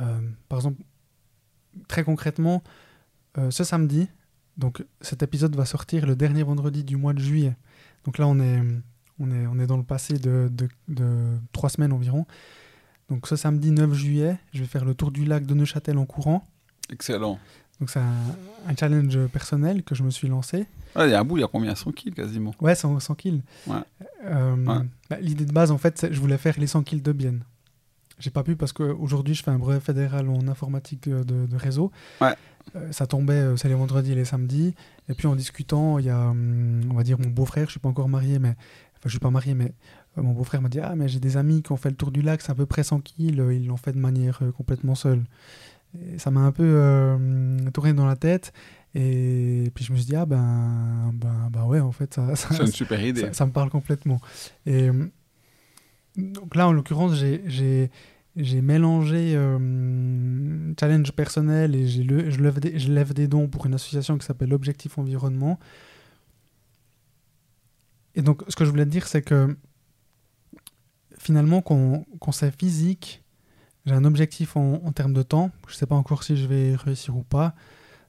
[0.01, 0.83] euh, par exemple,
[1.87, 2.63] très concrètement,
[3.39, 4.07] euh, ce samedi,
[4.59, 7.57] donc cet épisode va sortir le dernier vendredi du mois de juillet.
[8.09, 8.63] Donc là, on est,
[9.21, 10.51] on est, on est dans le passé de,
[10.89, 11.09] de,
[11.53, 12.25] trois semaines environ.
[13.11, 16.07] Donc ce samedi 9 juillet, je vais faire le tour du lac de Neuchâtel en
[16.07, 16.43] courant.
[16.91, 17.39] Excellent.
[17.79, 20.65] Donc c'est un, challenge personnel que je me suis lancé.
[20.97, 21.75] il y a un bout, il y a combien?
[21.75, 23.43] 100 kills quasiment Ouais, 100, 100 kills.
[24.25, 24.57] Euh,
[25.11, 27.43] bah, l'idée de base, en fait, je voulais faire les 100 kills de Bienne.
[28.19, 31.93] J'ai pas pu parce qu'aujourd'hui, je fais un brevet fédéral en informatique euh, de, réseau.
[32.21, 32.35] Ouais.
[32.77, 34.75] Euh, ça tombait, c'est les vendredis et les samedis.
[35.09, 37.81] Et puis en discutant, il y a, hum, on va dire, mon beau-frère, je suis
[37.81, 38.57] pas encore marié, mais.
[38.95, 39.73] Enfin, je suis pas marié, mais
[40.17, 42.21] mon beau-frère m'a dit Ah, mais j'ai des amis qui ont fait le tour du
[42.21, 45.23] lac, c'est à peu près 100 kills, ils l'ont fait de manière complètement seule
[46.17, 48.53] ça m'a un peu euh, tourné dans la tête.
[48.95, 52.59] Et puis je me suis dit, ah ben, ben, ben ouais, en fait, ça, c'est
[52.59, 53.33] une super idée.
[53.33, 54.21] Ça, me parle complètement.
[54.67, 54.91] Et
[56.19, 57.91] donc là, en l'occurrence, j'ai,
[58.37, 62.03] mélangé euh, challenge personnel et je,
[62.43, 65.59] lève des, je lève des dons pour une association qui s'appelle Objectif Environnement.
[68.17, 69.57] Et donc, ce que je voulais te dire, c'est que
[71.19, 73.23] finalement, qu'on, qu'on c'est physique,
[73.87, 75.51] j'ai un objectif en, termes de temps.
[75.67, 77.55] Je ne sais pas encore si je vais réussir ou pas.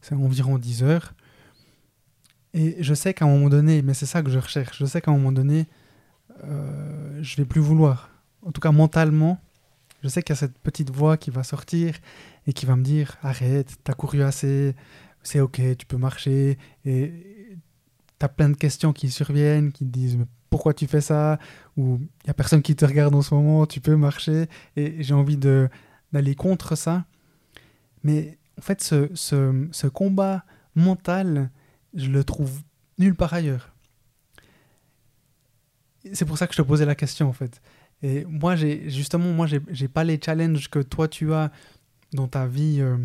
[0.02, 1.14] C'est environ 10 heures.
[2.54, 5.02] Et je sais qu'à un moment donné, mais c'est ça que je recherche, je sais
[5.02, 5.68] qu'à un moment donné,
[6.44, 6.79] euh,
[7.22, 8.10] je vais plus vouloir.
[8.42, 9.40] En tout cas, mentalement,
[10.04, 11.96] je sais qu'il y a cette petite voix qui va sortir
[12.48, 14.76] et qui va me dire arrête, t'as couru assez,
[15.24, 16.58] c'est ok, tu peux marcher.
[16.86, 17.58] Et
[18.18, 20.18] t'as plein de questions qui surviennent, qui te disent
[20.50, 21.40] pourquoi tu fais ça?
[21.78, 24.48] Ou il n'y a personne qui te regarde en ce moment, tu peux marcher.
[24.76, 27.06] Et j'ai envie d'aller contre ça.
[28.04, 30.44] Mais en fait, ce, ce, ce, combat
[30.76, 31.50] mental,
[31.94, 32.62] je le trouve
[32.98, 33.74] nulle part ailleurs.
[36.14, 37.62] C'est pour ça que je te posais la question, en fait.
[38.02, 41.52] Et moi, j'ai justement, moi, j'ai pas les challenges que toi, tu as
[42.14, 42.78] dans ta vie.
[42.80, 42.98] Euh,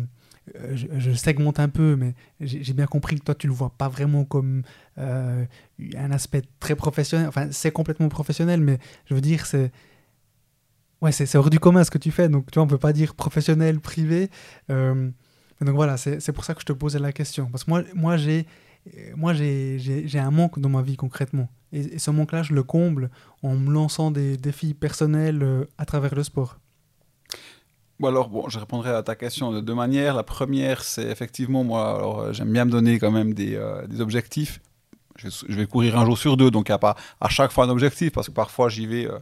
[0.55, 3.89] euh, je, segmente un peu, mais j'ai bien compris que toi, tu le vois pas
[3.89, 4.61] vraiment comme
[4.97, 5.43] euh,
[5.97, 7.27] un aspect très professionnel.
[7.27, 9.71] Enfin, c'est complètement professionnel, mais je veux dire, c'est.
[11.01, 12.29] Ouais, c'est hors du commun ce que tu fais.
[12.29, 14.29] Donc, tu vois, on peut pas dire professionnel, privé.
[14.69, 17.47] Donc voilà, c'est pour ça que je te posais la question.
[17.47, 18.45] Parce que moi, moi j'ai
[19.15, 21.49] moi j'ai un manque dans ma vie concrètement.
[21.71, 23.09] Et, ce manque-là, je le comble
[23.43, 26.57] en me lançant des défis personnels à travers le sport.
[27.99, 30.15] Bon alors, bon, je répondrai à ta question de deux manières.
[30.15, 33.87] La première, c'est effectivement, moi, alors euh, j'aime bien me donner quand même des, euh,
[33.99, 34.59] objectifs.
[35.17, 37.63] Je vais, courir un jour sur deux, donc il n'y a pas à chaque fois
[37.63, 39.17] un objectif, parce que parfois j'y vais, euh,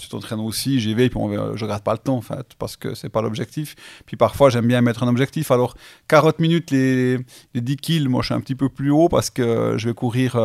[0.00, 2.54] que tu t'entraînes aussi, j'y vais, puis on, je regarde pas le temps, en fait,
[2.58, 3.74] parce que c'est pas l'objectif.
[4.06, 5.50] Puis parfois j'aime bien mettre un objectif.
[5.50, 5.76] Alors,
[6.08, 7.18] 40 minutes, les,
[7.54, 9.94] les 10 kills, moi je suis un petit peu plus haut, parce que je vais
[9.94, 10.36] courir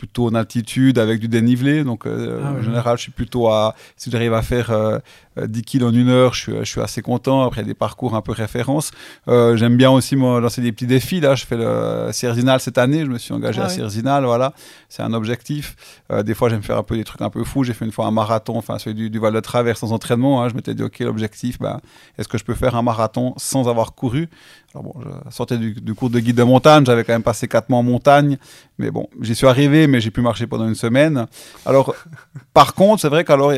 [0.00, 1.84] plutôt en altitude avec du dénivelé.
[1.84, 3.74] Donc, euh, ah en général, je suis plutôt à.
[3.96, 7.02] Si j'arrive à faire 10 euh, kg en une heure, je suis, je suis, assez
[7.02, 7.42] content.
[7.42, 8.92] Après, des parcours un peu référence.
[9.28, 11.20] Euh, j'aime bien aussi moi, lancer des petits défis.
[11.20, 13.04] Là, je fais le Cerzinal cette année.
[13.04, 14.24] Je me suis engagé ah à Cerzinal.
[14.24, 14.54] Voilà,
[14.88, 15.76] c'est un objectif.
[16.10, 17.62] des fois, j'aime faire un peu des trucs un peu fous.
[17.62, 20.42] J'ai fait une fois un marathon, enfin, celui du, Val de Travers sans entraînement.
[20.42, 20.48] Hein.
[20.48, 21.78] Je m'étais dit, OK, l'objectif, ben,
[22.16, 24.28] est-ce que je peux faire un marathon sans avoir couru?
[24.72, 27.68] Alors bon, je sortais du, cours de guide de montagne, j'avais quand même passé 4
[27.70, 28.38] mois en montagne,
[28.78, 31.26] mais bon, j'y suis arrivé, mais j'ai pu marcher pendant une semaine.
[31.66, 31.94] Alors,
[32.54, 33.52] par contre, c'est vrai qu'alors,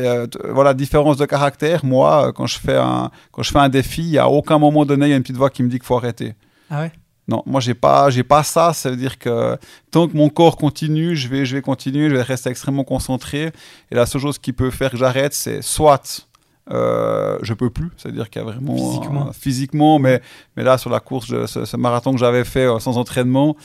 [0.49, 4.27] voilà, différence de caractère, moi, quand je fais un, quand je fais un défi, à
[4.27, 6.33] aucun moment donné, il y a une petite voix qui me dit qu'il faut arrêter.
[6.71, 6.91] Ah ouais?
[7.27, 8.73] Non, moi j'ai pas, j'ai pas ça.
[8.73, 9.57] Ça veut dire que
[9.91, 13.51] tant que mon corps continue, je vais, je vais continuer, je vais rester extrêmement concentré.
[13.91, 16.27] Et la seule chose qui peut faire que j'arrête, c'est soit
[16.71, 20.21] euh, je peux plus, c'est-à-dire qu'il y a vraiment physiquement, physiquement mais,
[20.55, 23.57] mais là sur la course, ce, marathon que j'avais fait euh, sans entraînement,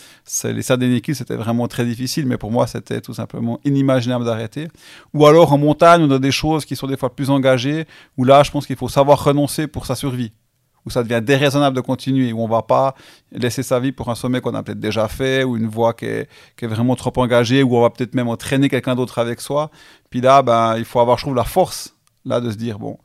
[0.42, 4.66] les derniers c'était vraiment très difficile, mais pour moi c'était tout simplement inimaginable d'arrêter.
[5.14, 8.24] Ou alors en montagne, on a des choses qui sont des fois plus engagées, où
[8.24, 10.32] là je pense qu'il faut savoir renoncer pour sa survie,
[10.84, 12.96] où ça devient déraisonnable de continuer, où on va pas
[13.30, 16.06] laisser sa vie pour un sommet qu'on a peut-être déjà fait, ou une voie qui
[16.06, 19.40] est, qui est vraiment trop engagée, où on va peut-être même entraîner quelqu'un d'autre avec
[19.40, 19.70] soi.
[20.10, 22.98] Puis là, ben, il faut avoir, je trouve, la force là de se dire bon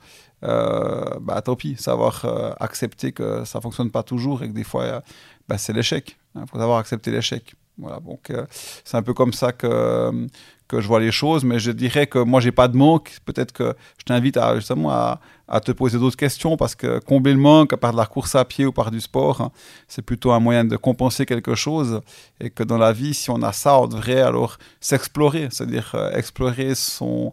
[0.43, 4.65] euh, bah tant pis savoir euh, accepter que ça fonctionne pas toujours et que des
[4.65, 5.01] fois
[5.47, 6.17] bah, c'est l'échec.
[6.35, 7.55] Il hein, faut savoir accepter l'échec.
[7.77, 8.45] Voilà donc euh,
[8.83, 10.27] c'est un peu comme ça que
[10.73, 13.51] que je vois les choses mais je dirais que moi j'ai pas de manque peut-être
[13.51, 17.39] que je t'invite à justement à, à te poser d'autres questions parce que combler le
[17.39, 19.51] manque par de la course à pied ou par du sport, hein,
[19.87, 22.01] c'est plutôt un moyen de compenser quelque chose
[22.39, 26.11] et que dans la vie, si on a ça, on devrait alors s'explorer, c'est-à-dire euh,
[26.13, 27.31] explorer son,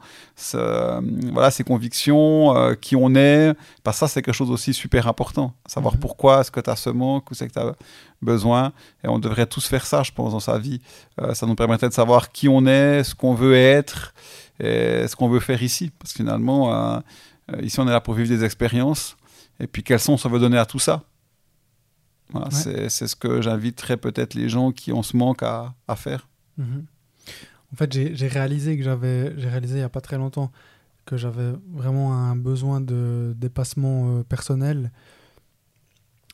[1.33, 3.55] voilà, ses convictions, euh, qui on est.
[3.85, 6.00] Parce que ça, c'est quelque chose aussi super important, savoir mhm.
[6.00, 7.74] pourquoi est-ce que tu as ce manque ou c'est que tu as
[8.22, 8.72] besoin.
[9.05, 10.81] Et on devrait tous faire ça, je pense, dans sa vie.
[11.20, 14.14] Euh, ça nous permettrait de savoir qui on est, ce qu'on veut être
[14.59, 15.90] et ce qu'on veut faire ici.
[15.99, 17.01] Parce que finalement, euh,
[17.62, 19.16] ici, on est là pour vivre des expériences.
[19.59, 21.05] Et puis, quel sens on veut donner à tout ça
[22.51, 26.29] C'est ce que j'inviterais peut-être les gens qui ont ce manque à, à faire.
[26.59, 26.85] Mhm.
[27.73, 30.51] En fait, j'ai réalisé que j'avais, j'ai réalisé il n'y a pas très longtemps
[31.07, 34.90] que j'avais vraiment un besoin de dépassement euh, personnel.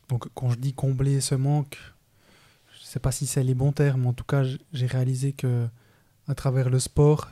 [0.08, 1.78] Donc quand je dis combler ce manque,
[2.74, 5.66] je ne sais pas si c'est les bons termes, en tout cas j'ai réalisé que
[6.28, 7.30] à travers le sport,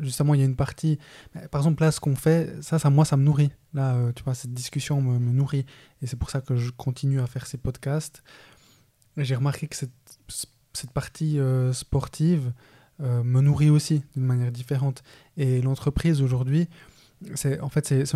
[0.00, 0.98] justement il y a une partie,
[1.50, 3.50] par exemple là ce qu'on fait, ça, moi ça me nourrit.
[3.72, 5.66] Là euh, tu vois cette discussion me, me nourrit
[6.00, 8.22] et c'est pour ça que je continue à faire ces podcasts.
[9.16, 9.90] J'ai remarqué que cette,
[10.72, 12.52] cette partie euh, sportive
[13.00, 15.02] euh, me nourrit aussi d'une manière différente.
[15.36, 16.68] Et l'entreprise aujourd'hui,
[17.34, 18.14] c'est en fait c'est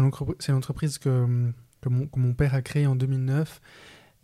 [0.53, 3.61] l'entreprise que, que mon, que, mon, père a créée en 2009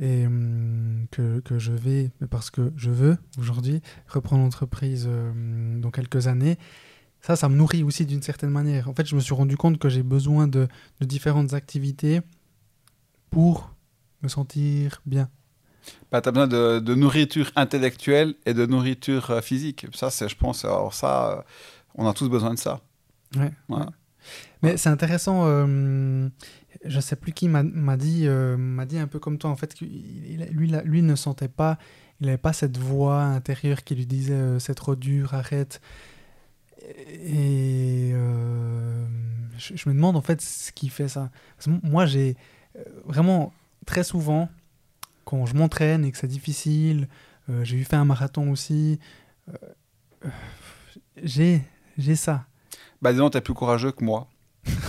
[0.01, 5.91] et hum, que, que, je vais, parce que je veux aujourd'hui, reprendre l'entreprise euh, dans
[5.91, 6.59] quelques années.
[7.21, 8.89] Ça, ça me nourrit aussi d'une certaine manière.
[8.89, 10.69] En fait, je me suis rendu compte que j'ai besoin de,
[11.01, 12.21] de différentes activités
[13.31, 13.75] pour
[14.23, 15.29] me sentir bien,
[16.11, 19.87] bah, tu as besoin de, de, nourriture intellectuelle et de nourriture euh, physique.
[19.95, 21.43] Ça, c'est, je pense, alors ça, euh,
[21.95, 22.81] on a tous besoin de ça.
[23.37, 23.51] Ouais.
[24.63, 25.43] Mais c'est intéressant.
[25.47, 26.29] Euh,
[26.85, 27.63] je sais plus qui m'a,
[27.97, 31.79] dit, euh, m'a dit un peu comme toi, en fait, lui, lui ne sentait pas,
[32.21, 35.81] il n'avait pas cette voix intérieure qui lui disait c'est trop dur, arrête.
[37.09, 38.13] Et
[39.57, 41.31] je, je, me demande en fait ce qui fait ça.
[41.83, 42.37] moi, j'ai
[43.07, 43.53] vraiment
[43.87, 44.49] très souvent
[45.25, 47.09] quand je m'entraîne et que c'est difficile,
[47.51, 48.99] euh, j'ai eu fait un marathon aussi,
[49.49, 50.29] euh,
[51.23, 51.63] j'ai,
[51.99, 52.47] j'ai ça.
[53.03, 54.29] Bah disons, tu es plus courageux que moi.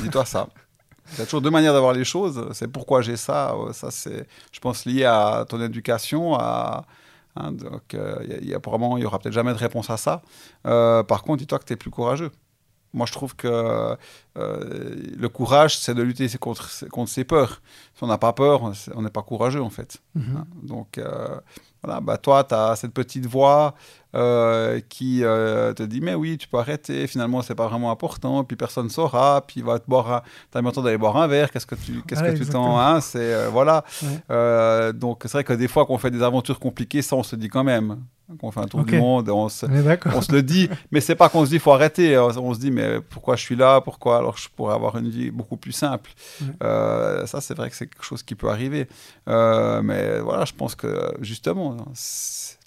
[0.02, 0.50] Dis-toi ça.
[1.14, 2.50] Il y a toujours deux manières d'avoir les choses.
[2.54, 3.54] C'est pourquoi j'ai ça.
[3.54, 6.40] Euh, ça, c'est, je pense, lié à ton éducation.
[6.40, 6.84] Hein,
[7.52, 10.22] donc, il y, a, il y aura peut-être jamais de réponse à ça.
[10.64, 12.32] par contre, dis-toi que tu es plus courageux.
[12.96, 13.98] Moi, je trouve que
[14.38, 17.62] euh, le courage, c'est de lutter contre, contre ses peurs.
[17.94, 19.98] Si on n'a pas peur, on n'est pas courageux, en fait.
[20.16, 20.24] Mhm.
[20.38, 21.38] Hein, donc, euh,
[21.84, 23.76] voilà, bah, toi, tu as cette petite voix
[24.16, 28.56] euh, qui te dit Mais oui, tu peux arrêter, finalement, c'est pas vraiment important, puis
[28.56, 30.24] personne ne saura, puis va te boire.
[30.54, 32.80] Tu as le temps d'aller boire un verre, qu'est-ce que tu qu'est-ce que tu t'en.
[32.80, 33.84] Hein, c'est, voilà.
[34.94, 37.50] donc, c'est vrai que des fois, qu'on fait des aventures compliquées, ça, on se dit
[37.50, 37.98] quand même
[38.40, 41.30] qu'on fait un tour du monde, on se, on, se le dit, mais c'est pas
[41.30, 44.38] qu'on se dit faut arrêter, on se dit mais pourquoi je suis là, pourquoi alors
[44.38, 46.12] je pourrais avoir une vie beaucoup plus simple?
[46.64, 48.88] Euh, ça c'est vrai que c'est quelque chose qui peut arriver,
[49.28, 51.78] euh, mais voilà, je pense que justement,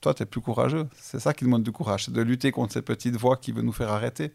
[0.00, 2.72] toi tu es plus courageux, c'est ça qui demande du courage, c'est de lutter contre
[2.72, 4.32] cette petite voix qui veut nous faire arrêter,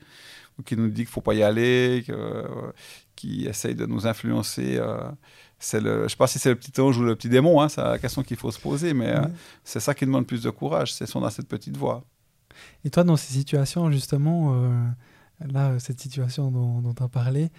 [0.60, 2.04] ou qui nous dit qu'il faut pas y aller,
[3.16, 4.78] qui essaye de nous influencer.
[4.78, 4.98] Euh,
[5.64, 7.62] c'est le, je ne sais pas si c'est le petit ange ou le petit démon,
[7.62, 9.22] hein, c'est la question qu'il faut se poser, mais euh,
[9.64, 12.04] c'est ça qui demande plus de courage, c'est son a cette petite voix.
[12.84, 14.88] Et toi, dans ces situations, justement, euh,
[15.52, 17.50] là, cette situation dont tu as parlé,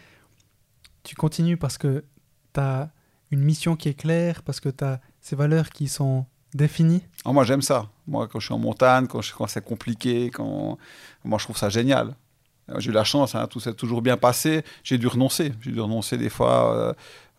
[1.03, 2.05] tu continues parce que
[2.53, 2.91] tu as
[3.31, 7.03] une mission qui est claire, parce que tu as ces valeurs qui sont définies?
[7.25, 7.89] Oh, Moi, j'aime ça.
[8.07, 10.79] Moi, quand je suis en montagne, quand, quand c'est compliqué, quand...
[11.25, 12.15] moi, je trouve ça génial.
[12.79, 14.65] J'ai eu la chance, hein, tout s'est toujours bien passé.
[14.83, 15.53] J'ai dû renoncer.
[15.61, 16.75] J'ai dû renoncer des fois.
[16.75, 16.93] Euh,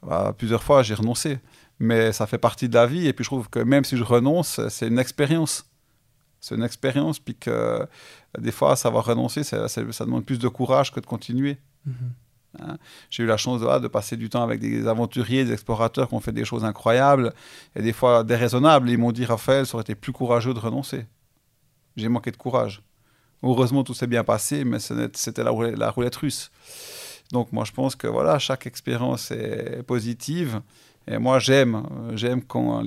[0.05, 1.39] bah, plusieurs fois, j'ai renoncé.
[1.79, 3.07] Mais ça fait partie de la vie.
[3.07, 5.65] Et puis, je trouve que même si je renonce, c'est une expérience.
[6.39, 7.19] C'est une expérience.
[7.19, 7.85] Puis que
[8.39, 11.57] des fois, savoir renoncer, ça, ça demande plus de courage que de continuer.
[11.87, 11.93] Mm-hmm.
[12.61, 12.77] Hein.
[13.09, 16.13] J'ai eu la chance de, de, passer du temps avec des aventuriers, des explorateurs qui
[16.13, 17.33] ont fait des choses incroyables
[17.75, 18.89] et des fois déraisonnables.
[18.89, 21.05] Ils m'ont dit, Raphaël, ça aurait été plus courageux de renoncer.
[21.97, 22.81] J'ai manqué de courage.
[23.43, 26.51] Heureusement, tout s'est bien passé, mais c'était la, la roulette russe.
[27.31, 30.61] Donc moi je pense que voilà, chaque expérience est positive.
[31.07, 31.83] Et moi j'aime,
[32.13, 32.83] j'aime quand,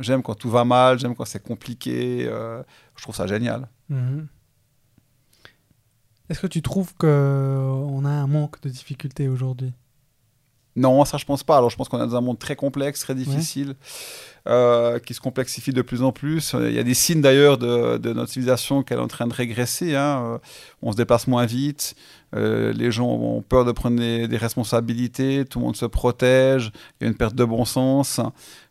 [0.00, 2.26] j'aime quand tout va mal, j'aime quand c'est compliqué.
[2.26, 2.62] Euh,
[2.96, 3.68] je trouve ça génial.
[3.88, 4.26] Mhm.
[6.28, 9.72] Est-ce que tu trouves qu'on a un manque de difficultés aujourd'hui?
[10.78, 11.56] Non, ça je pense pas.
[11.56, 13.74] Alors je pense qu'on est dans un monde très complexe, très difficile,
[14.46, 16.54] euh, qui se complexifie de plus en plus.
[16.58, 19.96] Il y a des signes d'ailleurs de, notre civilisation qu'elle est en train de régresser.
[19.96, 20.22] Hein.
[20.24, 20.38] Euh,
[20.80, 21.96] on se déplace moins vite,
[22.34, 27.04] euh, les gens ont peur de prendre des, responsabilités, tout le monde se protège, il
[27.04, 28.20] y a une perte de bon sens.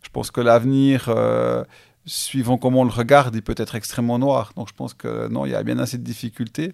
[0.01, 1.13] Je pense que l'avenir,
[2.05, 4.53] suivant comment on le regarde, il peut être extrêmement noir.
[4.55, 6.71] Donc je pense que non, il y a bien assez de difficultés,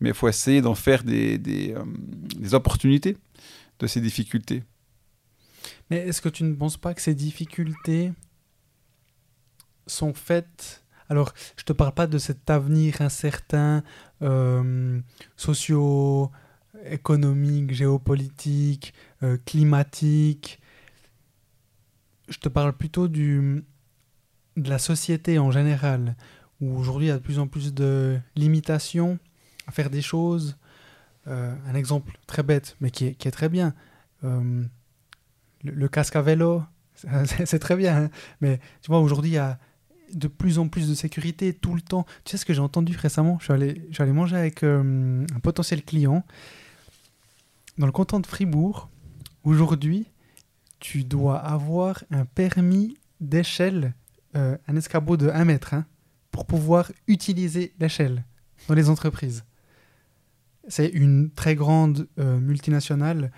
[0.00, 1.74] mais il faut essayer d'en faire des, des
[2.52, 3.16] opportunités
[3.78, 4.62] de ces difficultés.
[5.90, 8.12] Mais est-ce que tu ne penses pas que ces difficultés
[9.86, 10.84] sont faites?
[11.08, 13.82] Alors, je te parle pas de cet avenir incertain,
[14.22, 15.00] euh,
[15.36, 20.60] socio-économique, géopolitique, euh, climatique.
[22.28, 23.62] Je te parle plutôt du,
[24.56, 26.16] de la société en général,
[26.60, 29.18] où aujourd'hui il y a de plus en plus de limitations
[29.66, 30.56] à faire des choses.
[31.26, 33.74] Euh, un exemple très bête, mais qui est, qui est très bien
[35.64, 36.62] le, casque à vélo,
[37.44, 38.04] c'est très bien.
[38.04, 38.10] Hein.
[38.40, 39.58] mais tu vois, aujourd'hui, il y a
[40.12, 42.06] de plus en plus de sécurité tout le temps.
[42.24, 43.38] Tu sais ce que j'ai entendu récemment?
[43.40, 46.24] Je suis, allé, je manger avec euh, un potentiel client.
[47.78, 48.88] dans le canton de Fribourg,
[49.42, 50.06] aujourd'hui,
[50.78, 53.94] tu dois avoir un permis d'échelle,
[54.36, 55.86] euh, un escabeau de 1 mètre, hein,
[56.30, 58.24] pour pouvoir utiliser l'échelle
[58.68, 59.44] dans les entreprises.
[60.68, 63.30] C'est une très grande euh, multinationale.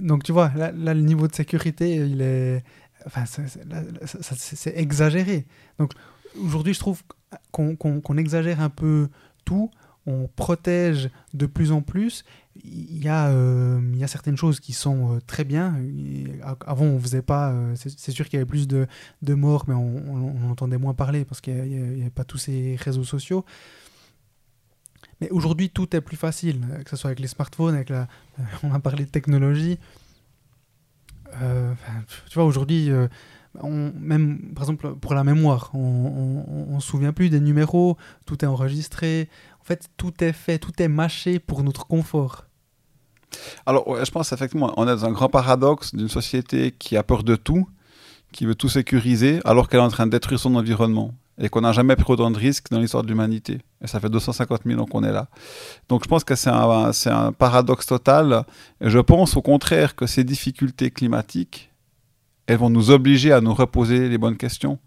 [0.00, 2.62] Donc tu vois, là, le niveau de sécurité, il est...
[3.06, 5.46] Enfin, c'est exagéré.
[5.78, 5.92] Donc
[6.42, 7.02] aujourd'hui, je trouve
[7.52, 9.08] qu'on exagère un peu
[9.44, 9.70] tout
[10.08, 12.24] on protège de plus en plus.
[12.64, 15.76] Il y a, euh, il y a certaines choses qui sont euh, très bien.
[16.66, 17.52] avant, on faisait pas.
[17.52, 18.88] Euh, c'est sûr qu'il y avait plus de,
[19.34, 23.44] morts, mais on, entendait moins parler parce qu'il n'y avait pas tous ces réseaux sociaux.
[25.20, 28.06] Mais aujourd'hui, tout est plus facile, que ce soit avec les smartphones, avec la.
[28.62, 29.78] on a parlé de technologie.
[31.32, 32.90] tu vois, aujourd'hui
[33.64, 37.96] même par exemple pour la mémoire, on ne se souvient plus des numéros,
[38.26, 39.28] tout est enregistré.
[39.60, 42.46] En fait, tout est fait, tout est mâché pour notre confort.
[43.66, 47.22] Alors, je pense effectivement, on est dans un grand paradoxe d'une société qui a peur
[47.22, 47.68] de tout,
[48.32, 51.60] qui veut tout sécuriser, alors qu'elle est en train de détruire son environnement et qu'on
[51.60, 53.58] n'a jamais pris autant de risques dans l'histoire de l'humanité.
[53.82, 55.28] Et ça fait 250 000 ans qu'on est là.
[55.88, 58.44] Donc je pense que c'est un, un, paradoxe total.
[58.80, 61.68] Et je pense au contraire que ces difficultés climatiques
[62.48, 64.78] elles vont nous obliger à nous reposer les bonnes questions.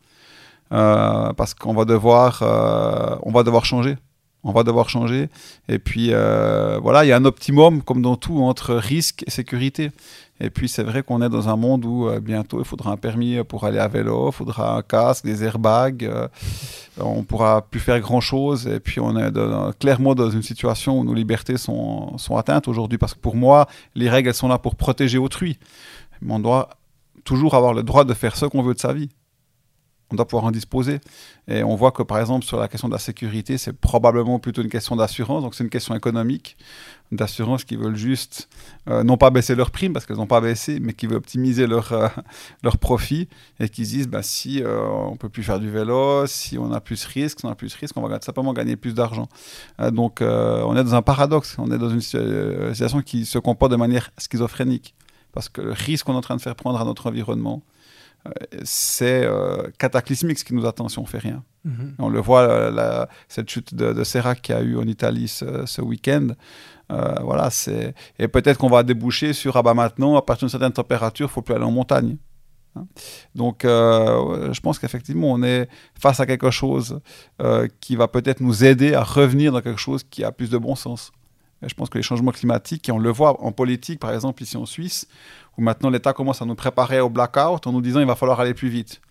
[0.73, 3.97] Euh, parce qu'on va devoir, euh, va devoir changer.
[4.43, 5.29] On va devoir changer.
[5.67, 9.29] Et puis, euh, voilà, il y a un optimum, comme dans tout, entre risque et
[9.29, 9.91] sécurité.
[10.43, 13.43] Et puis, c'est vrai qu'on est dans un monde où bientôt, il faudra un permis
[13.43, 16.09] pour aller à vélo, il faudra un casque, des airbags.
[16.99, 18.67] on pourra plus faire grand-chose.
[18.67, 19.31] Et puis, on est
[19.79, 22.97] clairement dans une situation où nos libertés sont, sont atteintes aujourd'hui.
[22.97, 25.59] Parce que pour moi, les règles, elles sont là pour protéger autrui.
[26.21, 26.69] Mais on doit
[27.23, 29.09] toujours avoir le droit de faire ce qu'on veut de sa vie.
[30.11, 30.99] On doit pouvoir en disposer.
[31.47, 34.61] Et on voit que, par exemple, sur la question de la sécurité, c'est probablement plutôt
[34.61, 35.43] une question d'assurance.
[35.43, 36.57] Donc, c'est une question économique,
[37.11, 38.49] d'assurance qui veulent juste,
[38.89, 41.65] euh, non pas baisser leurs primes, parce qu'elles n'ont pas baissé, mais qui veulent optimiser
[41.67, 42.07] leur, euh,
[42.63, 46.57] leur profit et qui disent, bah, si euh, on peut plus faire du vélo, si
[46.57, 48.75] on a plus de risques, si on a plus de risques, on va simplement gagner
[48.75, 49.27] plus d'argent.
[49.91, 51.55] donc, on est dans un paradoxe.
[51.57, 54.93] On est dans une situation qui se comporte de manière schizophrénique
[55.31, 57.61] parce que le risque qu'on est en train de faire prendre à notre environnement,
[58.63, 61.43] c'est euh, cataclysmique ce qui nous attend si on fait rien.
[61.63, 61.95] Mhm.
[61.99, 65.81] On le voit, cette chute de, de Serra qu'il y a eu en Italie ce,
[65.81, 66.29] week-end.
[66.91, 70.51] Euh, voilà, c'est et peut-être qu'on va déboucher sur ah bah maintenant à partir d'une
[70.51, 72.17] certaine température, il faut plus aller en montagne.
[72.75, 72.85] Hein.
[73.33, 75.67] Donc, je pense qu'effectivement, on est
[75.99, 76.99] face à quelque chose
[77.79, 80.75] qui va peut-être nous aider à revenir dans quelque chose qui a plus de bon
[80.75, 81.11] sens
[81.67, 84.57] je pense que les changements climatiques, et on le voit en politique, par exemple ici
[84.57, 85.07] en Suisse,
[85.57, 88.39] où maintenant l'État commence à nous préparer au blackout en nous disant il va falloir
[88.39, 89.01] aller plus vite.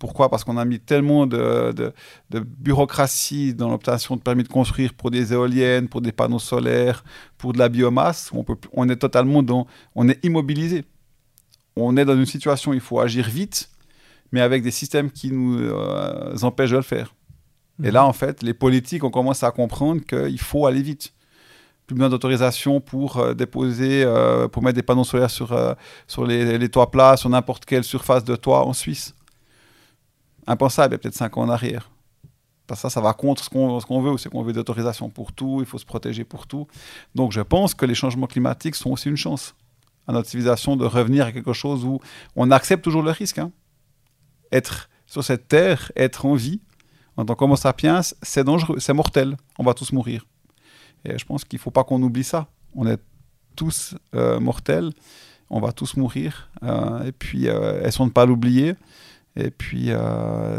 [0.00, 0.30] Pourquoi?
[0.30, 5.10] Parce qu'on a mis tellement de, de, bureaucratie dans l'obtention de permis de construire pour
[5.10, 7.04] des éoliennes, pour des panneaux solaires,
[7.36, 8.30] pour de la biomasse.
[8.32, 10.86] On, peut, on est totalement dans, on est immobilisé.
[11.76, 13.68] On est dans une situation où il faut agir vite,
[14.32, 17.14] mais avec des systèmes qui nous euh, empêchent de le faire.
[17.82, 17.92] Et mhm.
[17.92, 21.12] là, en fait, les politiques ont commencé à comprendre qu'il faut aller vite
[21.90, 25.74] plus besoin d'autorisation pour euh, déposer, euh, pour mettre des panneaux solaires sur, euh,
[26.06, 29.12] sur les, toits plats, sur n'importe quelle surface de toit en Suisse.
[30.46, 31.90] Impensable, il y a peut-être cinq ans en arrière.
[32.76, 35.66] Ça, ça va contre ce qu'on qu'on veut, c'est qu'on veut d'autorisation pour tout, il
[35.66, 36.68] faut se protéger pour tout.
[37.16, 39.56] Donc je pense que les changements climatiques sont aussi une chance
[40.06, 41.98] à notre civilisation de revenir à quelque chose où
[42.36, 43.38] on accepte toujours le risque.
[43.38, 43.50] Hein.
[44.52, 46.60] Être sur cette terre, être en vie,
[47.16, 50.24] en tant qu'homo sapiens, c'est dangereux, c'est mortel, on va tous mourir.
[51.04, 52.48] Et je pense qu'il ne faut pas qu'on oublie ça.
[52.74, 52.98] On est
[53.56, 54.90] tous euh, mortels,
[55.48, 56.50] on va tous mourir.
[56.62, 58.74] Euh, et puis, euh, sont de ne pas l'oublier.
[59.36, 59.90] Et puis,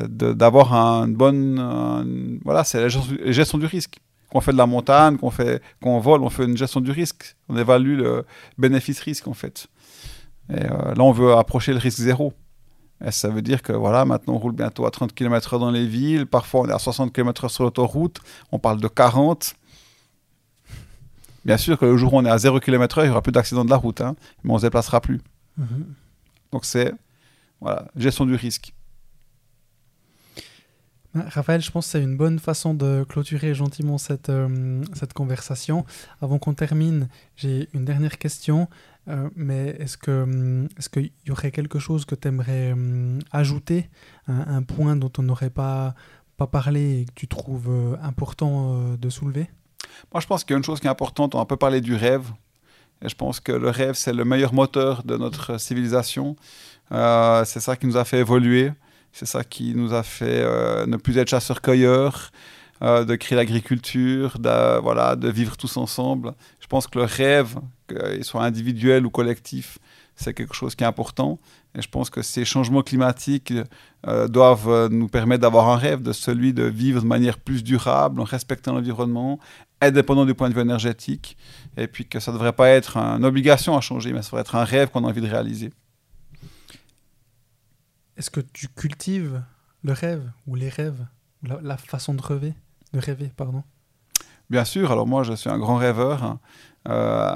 [0.09, 2.39] d'avoir une bonne.
[2.45, 3.97] voilà, c'est la gestion du risque.
[4.31, 7.35] Qu'on fait de la montagne, qu'on fait, vole, on fait une gestion du risque.
[7.49, 8.25] On évalue le
[8.57, 9.67] bénéfice-risque, en fait.
[10.49, 12.33] Et là, on veut approcher le risque zéro.
[13.03, 15.87] Et ça veut dire que voilà, maintenant on roule bientôt à 30 km/h dans les
[15.87, 18.19] villes, parfois on est à 60 km/h sur l'autoroute,
[18.51, 19.55] on parle de 40.
[21.45, 23.31] Bien sûr que le jour où on est à 0 km/h, il n'y aura plus
[23.31, 25.21] d'accident de la route, hein, mais on ne se déplacera plus.
[25.57, 25.93] Mhm.
[26.51, 26.93] Donc c'est
[27.59, 28.73] voilà, gestion du risque.
[31.13, 35.13] Bah, Raphaël, je pense que c'est une bonne façon de clôturer gentiment cette, euh, cette
[35.13, 35.85] conversation.
[36.21, 38.69] Avant qu'on termine, j'ai une dernière question.
[39.07, 39.97] Euh, mais est-ce
[40.77, 43.89] est-ce qu'il y aurait quelque chose que tu aimerais euh, ajouter,
[44.27, 45.95] un, point dont on n'aurait pas,
[46.37, 49.49] pas parlé et que tu trouves important de soulever?
[50.13, 51.35] Moi, je pense qu'il y a une chose qui est importante.
[51.35, 52.25] On a un peu parlé du rêve.
[53.03, 56.35] Et je pense que le rêve, c'est le meilleur moteur de notre civilisation.
[56.91, 58.71] Euh, c'est ça qui nous a fait évoluer.
[59.11, 62.31] C'est ça qui nous a fait euh, ne plus être chasseurs-cueilleurs.
[62.83, 66.33] euh, de créer l'agriculture, de, voilà, de vivre tous ensemble.
[66.59, 67.57] Je pense que le rêve,
[67.87, 69.77] qu'il soit individuel ou collectif,
[70.15, 71.39] c'est quelque chose qui est important.
[71.75, 73.53] Et je pense que ces changements climatiques
[74.07, 78.19] euh, doivent nous permettre d'avoir un rêve de celui de vivre de manière plus durable,
[78.19, 79.39] en respectant l'environnement,
[79.81, 81.37] indépendant du point de vue énergétique,
[81.77, 84.41] et puis que ça ne devrait pas être une obligation à changer, mais ça devrait
[84.41, 85.71] être un rêve qu'on a envie de réaliser.
[88.17, 89.43] Est-ce que tu cultives
[89.83, 91.05] le rêve ou les rêves,
[91.41, 92.53] la, façon de rêver,
[92.93, 93.63] de rêver, pardon?
[94.49, 94.91] Bien sûr.
[94.91, 96.39] Alors moi, je suis un grand rêveur, hein.
[96.87, 97.33] Euh,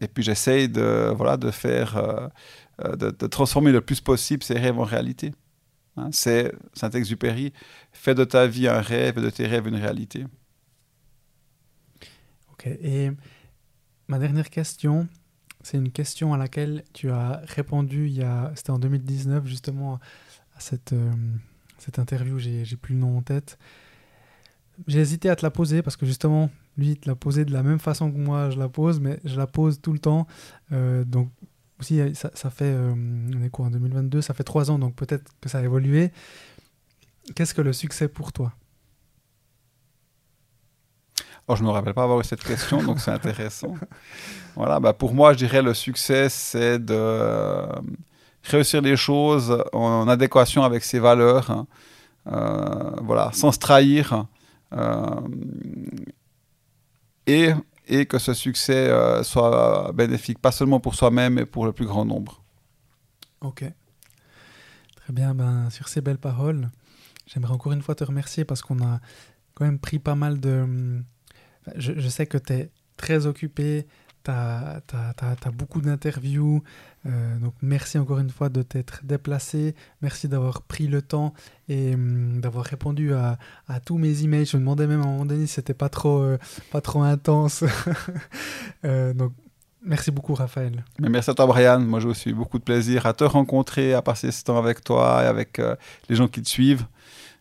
[0.00, 4.78] et puis j'essaye de voilà de faire, euh, de, transformer le plus possible ces rêves
[4.78, 5.32] en réalité.
[5.96, 6.10] Hein.
[6.12, 7.52] C'est Saint-Exupéry,
[7.92, 10.24] fais de ta vie un rêve et de tes rêves une réalité.
[12.52, 12.66] Ok.
[12.66, 13.10] Et
[14.08, 15.06] ma dernière question,
[15.62, 18.20] c'est une question à laquelle tu as répondu
[18.54, 19.98] c'était en 2019 justement
[20.56, 21.12] à cette, euh,
[21.78, 23.58] cette interview, j'ai plus le nom en tête.
[24.86, 27.52] J'ai hésité à te la poser parce que justement, lui, il te l'a posée de
[27.52, 30.26] la même façon que moi je la pose, mais je la pose tout le temps.
[30.72, 31.30] Euh, donc
[31.80, 34.94] aussi, ça, ça fait, euh, on est quoi en 2022, ça fait trois ans, donc
[34.94, 36.12] peut-être que ça a évolué.
[37.34, 38.52] Qu'est-ce que le succès pour toi?
[41.46, 43.74] Oh, je ne me rappelle pas avoir eu cette question, donc c'est intéressant.
[44.56, 47.66] Voilà, bah pour moi, je dirais le succès, c'est de euh,
[48.44, 51.66] réussir les choses en adéquation avec ses valeurs, hein.
[52.28, 54.26] euh, voilà, sans se trahir,
[54.72, 55.06] euh,
[57.26, 57.54] et,
[58.06, 58.90] que ce succès
[59.22, 62.42] soit bénéfique, pas seulement pour soi-même, mais pour le plus grand nombre.
[63.40, 63.64] Ok.
[64.96, 66.70] Très bien, ben, sur ces belles paroles,
[67.26, 69.00] j'aimerais encore une fois te remercier parce qu'on a
[69.54, 71.02] quand même pris pas mal de
[71.76, 73.86] je, sais que tu es très occupé,
[74.24, 76.62] tu as, beaucoup d'interviews.
[77.06, 79.74] Euh, donc merci encore une fois de t'être déplacé.
[80.00, 81.34] Merci d'avoir pris le temps
[81.68, 83.38] et hum, d'avoir répondu à,
[83.84, 84.46] tous mes emails.
[84.46, 86.38] Je me demandais même à un moment donné si c'était pas trop, euh,
[86.70, 87.64] pas trop intense.
[88.84, 89.32] Euh, donc
[89.82, 90.84] merci beaucoup Raphaël.
[90.98, 91.80] Merci à toi Brian.
[91.80, 95.22] Moi aussi eu beaucoup de plaisir à te rencontrer, à passer ce temps avec toi
[95.22, 95.58] et avec
[96.10, 96.84] les gens qui te suivent.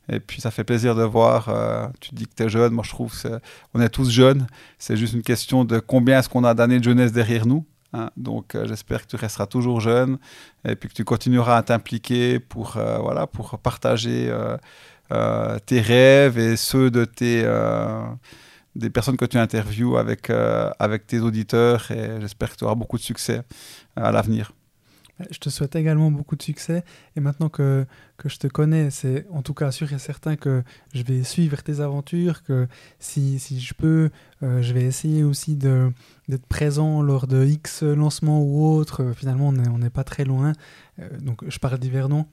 [0.10, 2.84] Et puis ça fait plaisir de voir, euh, tu dis que tu es jeune, moi
[2.86, 3.14] je trouve
[3.72, 4.47] qu'on est tous jeunes,
[4.78, 7.66] c'est juste une question de combien est-ce qu'on a d'années de jeunesse derrière nous.
[7.93, 8.10] Hein.
[8.18, 10.18] Donc euh, j'espère que tu resteras toujours jeune
[10.68, 14.34] et puis que tu continueras à t'impliquer pour, euh, voilà, pour partager
[15.68, 17.43] tes rêves et ceux de tes,
[18.76, 20.32] des personnes que tu interviews avec,
[20.80, 23.43] avec tes auditeurs et j'espère que tu auras beaucoup de succès
[23.95, 24.51] à l'avenir.
[25.30, 26.84] Je te souhaite également beaucoup de succès.
[27.16, 27.86] Et maintenant que,
[28.18, 31.61] que je te connais, c'est en tout cas sûr et certain que je vais suivre
[31.61, 32.68] tes aventures, que
[32.99, 34.09] si, si je peux,
[34.41, 39.03] euh, je vais essayer aussi d'être présent lors de X lancements ou autres.
[39.03, 40.53] Euh, finalement, on n'est pas très loin.
[40.99, 42.26] Euh, donc, je parle d'Hivernon.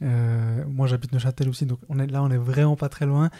[0.00, 3.30] moi, j'habite Neuchâtel aussi, donc on est, là, on est vraiment pas très loin.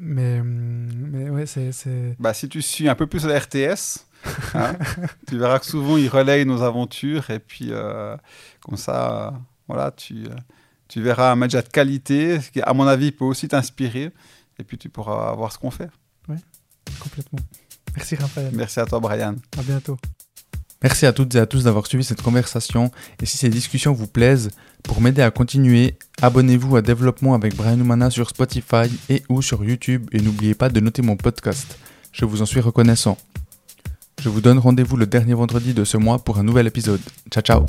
[0.00, 1.72] Mais, mais ouais, c'est.
[2.20, 4.06] Bah, si tu suis un peu plus la RTS,
[4.54, 4.74] Hein
[5.26, 8.16] tu verras que souvent, ils relayent nos aventures et puis, euh,
[8.60, 9.34] comme ça,
[9.66, 10.26] voilà, tu,
[10.88, 14.10] tu verras un média de qualité qui, à mon avis, peut aussi t'inspirer
[14.58, 15.90] et puis tu pourras voir ce qu'on fait.
[16.28, 16.36] Oui,
[17.00, 17.38] complètement.
[17.96, 18.50] Merci Raphaël.
[18.54, 19.34] Merci à toi Brian.
[19.58, 19.96] À bientôt.
[20.82, 24.06] Merci à toutes et à tous d'avoir suivi cette conversation et si ces discussions vous
[24.06, 24.50] plaisent,
[24.84, 29.64] pour m'aider à continuer, abonnez-vous à Développement avec Brian Humana sur Spotify et ou sur
[29.64, 31.78] YouTube et n'oubliez pas de noter mon podcast.
[32.12, 33.18] Je vous en suis reconnaissant.
[34.20, 37.00] Je vous donne rendez-vous le dernier vendredi de ce mois pour un nouvel épisode.
[37.30, 37.66] Ciao ciao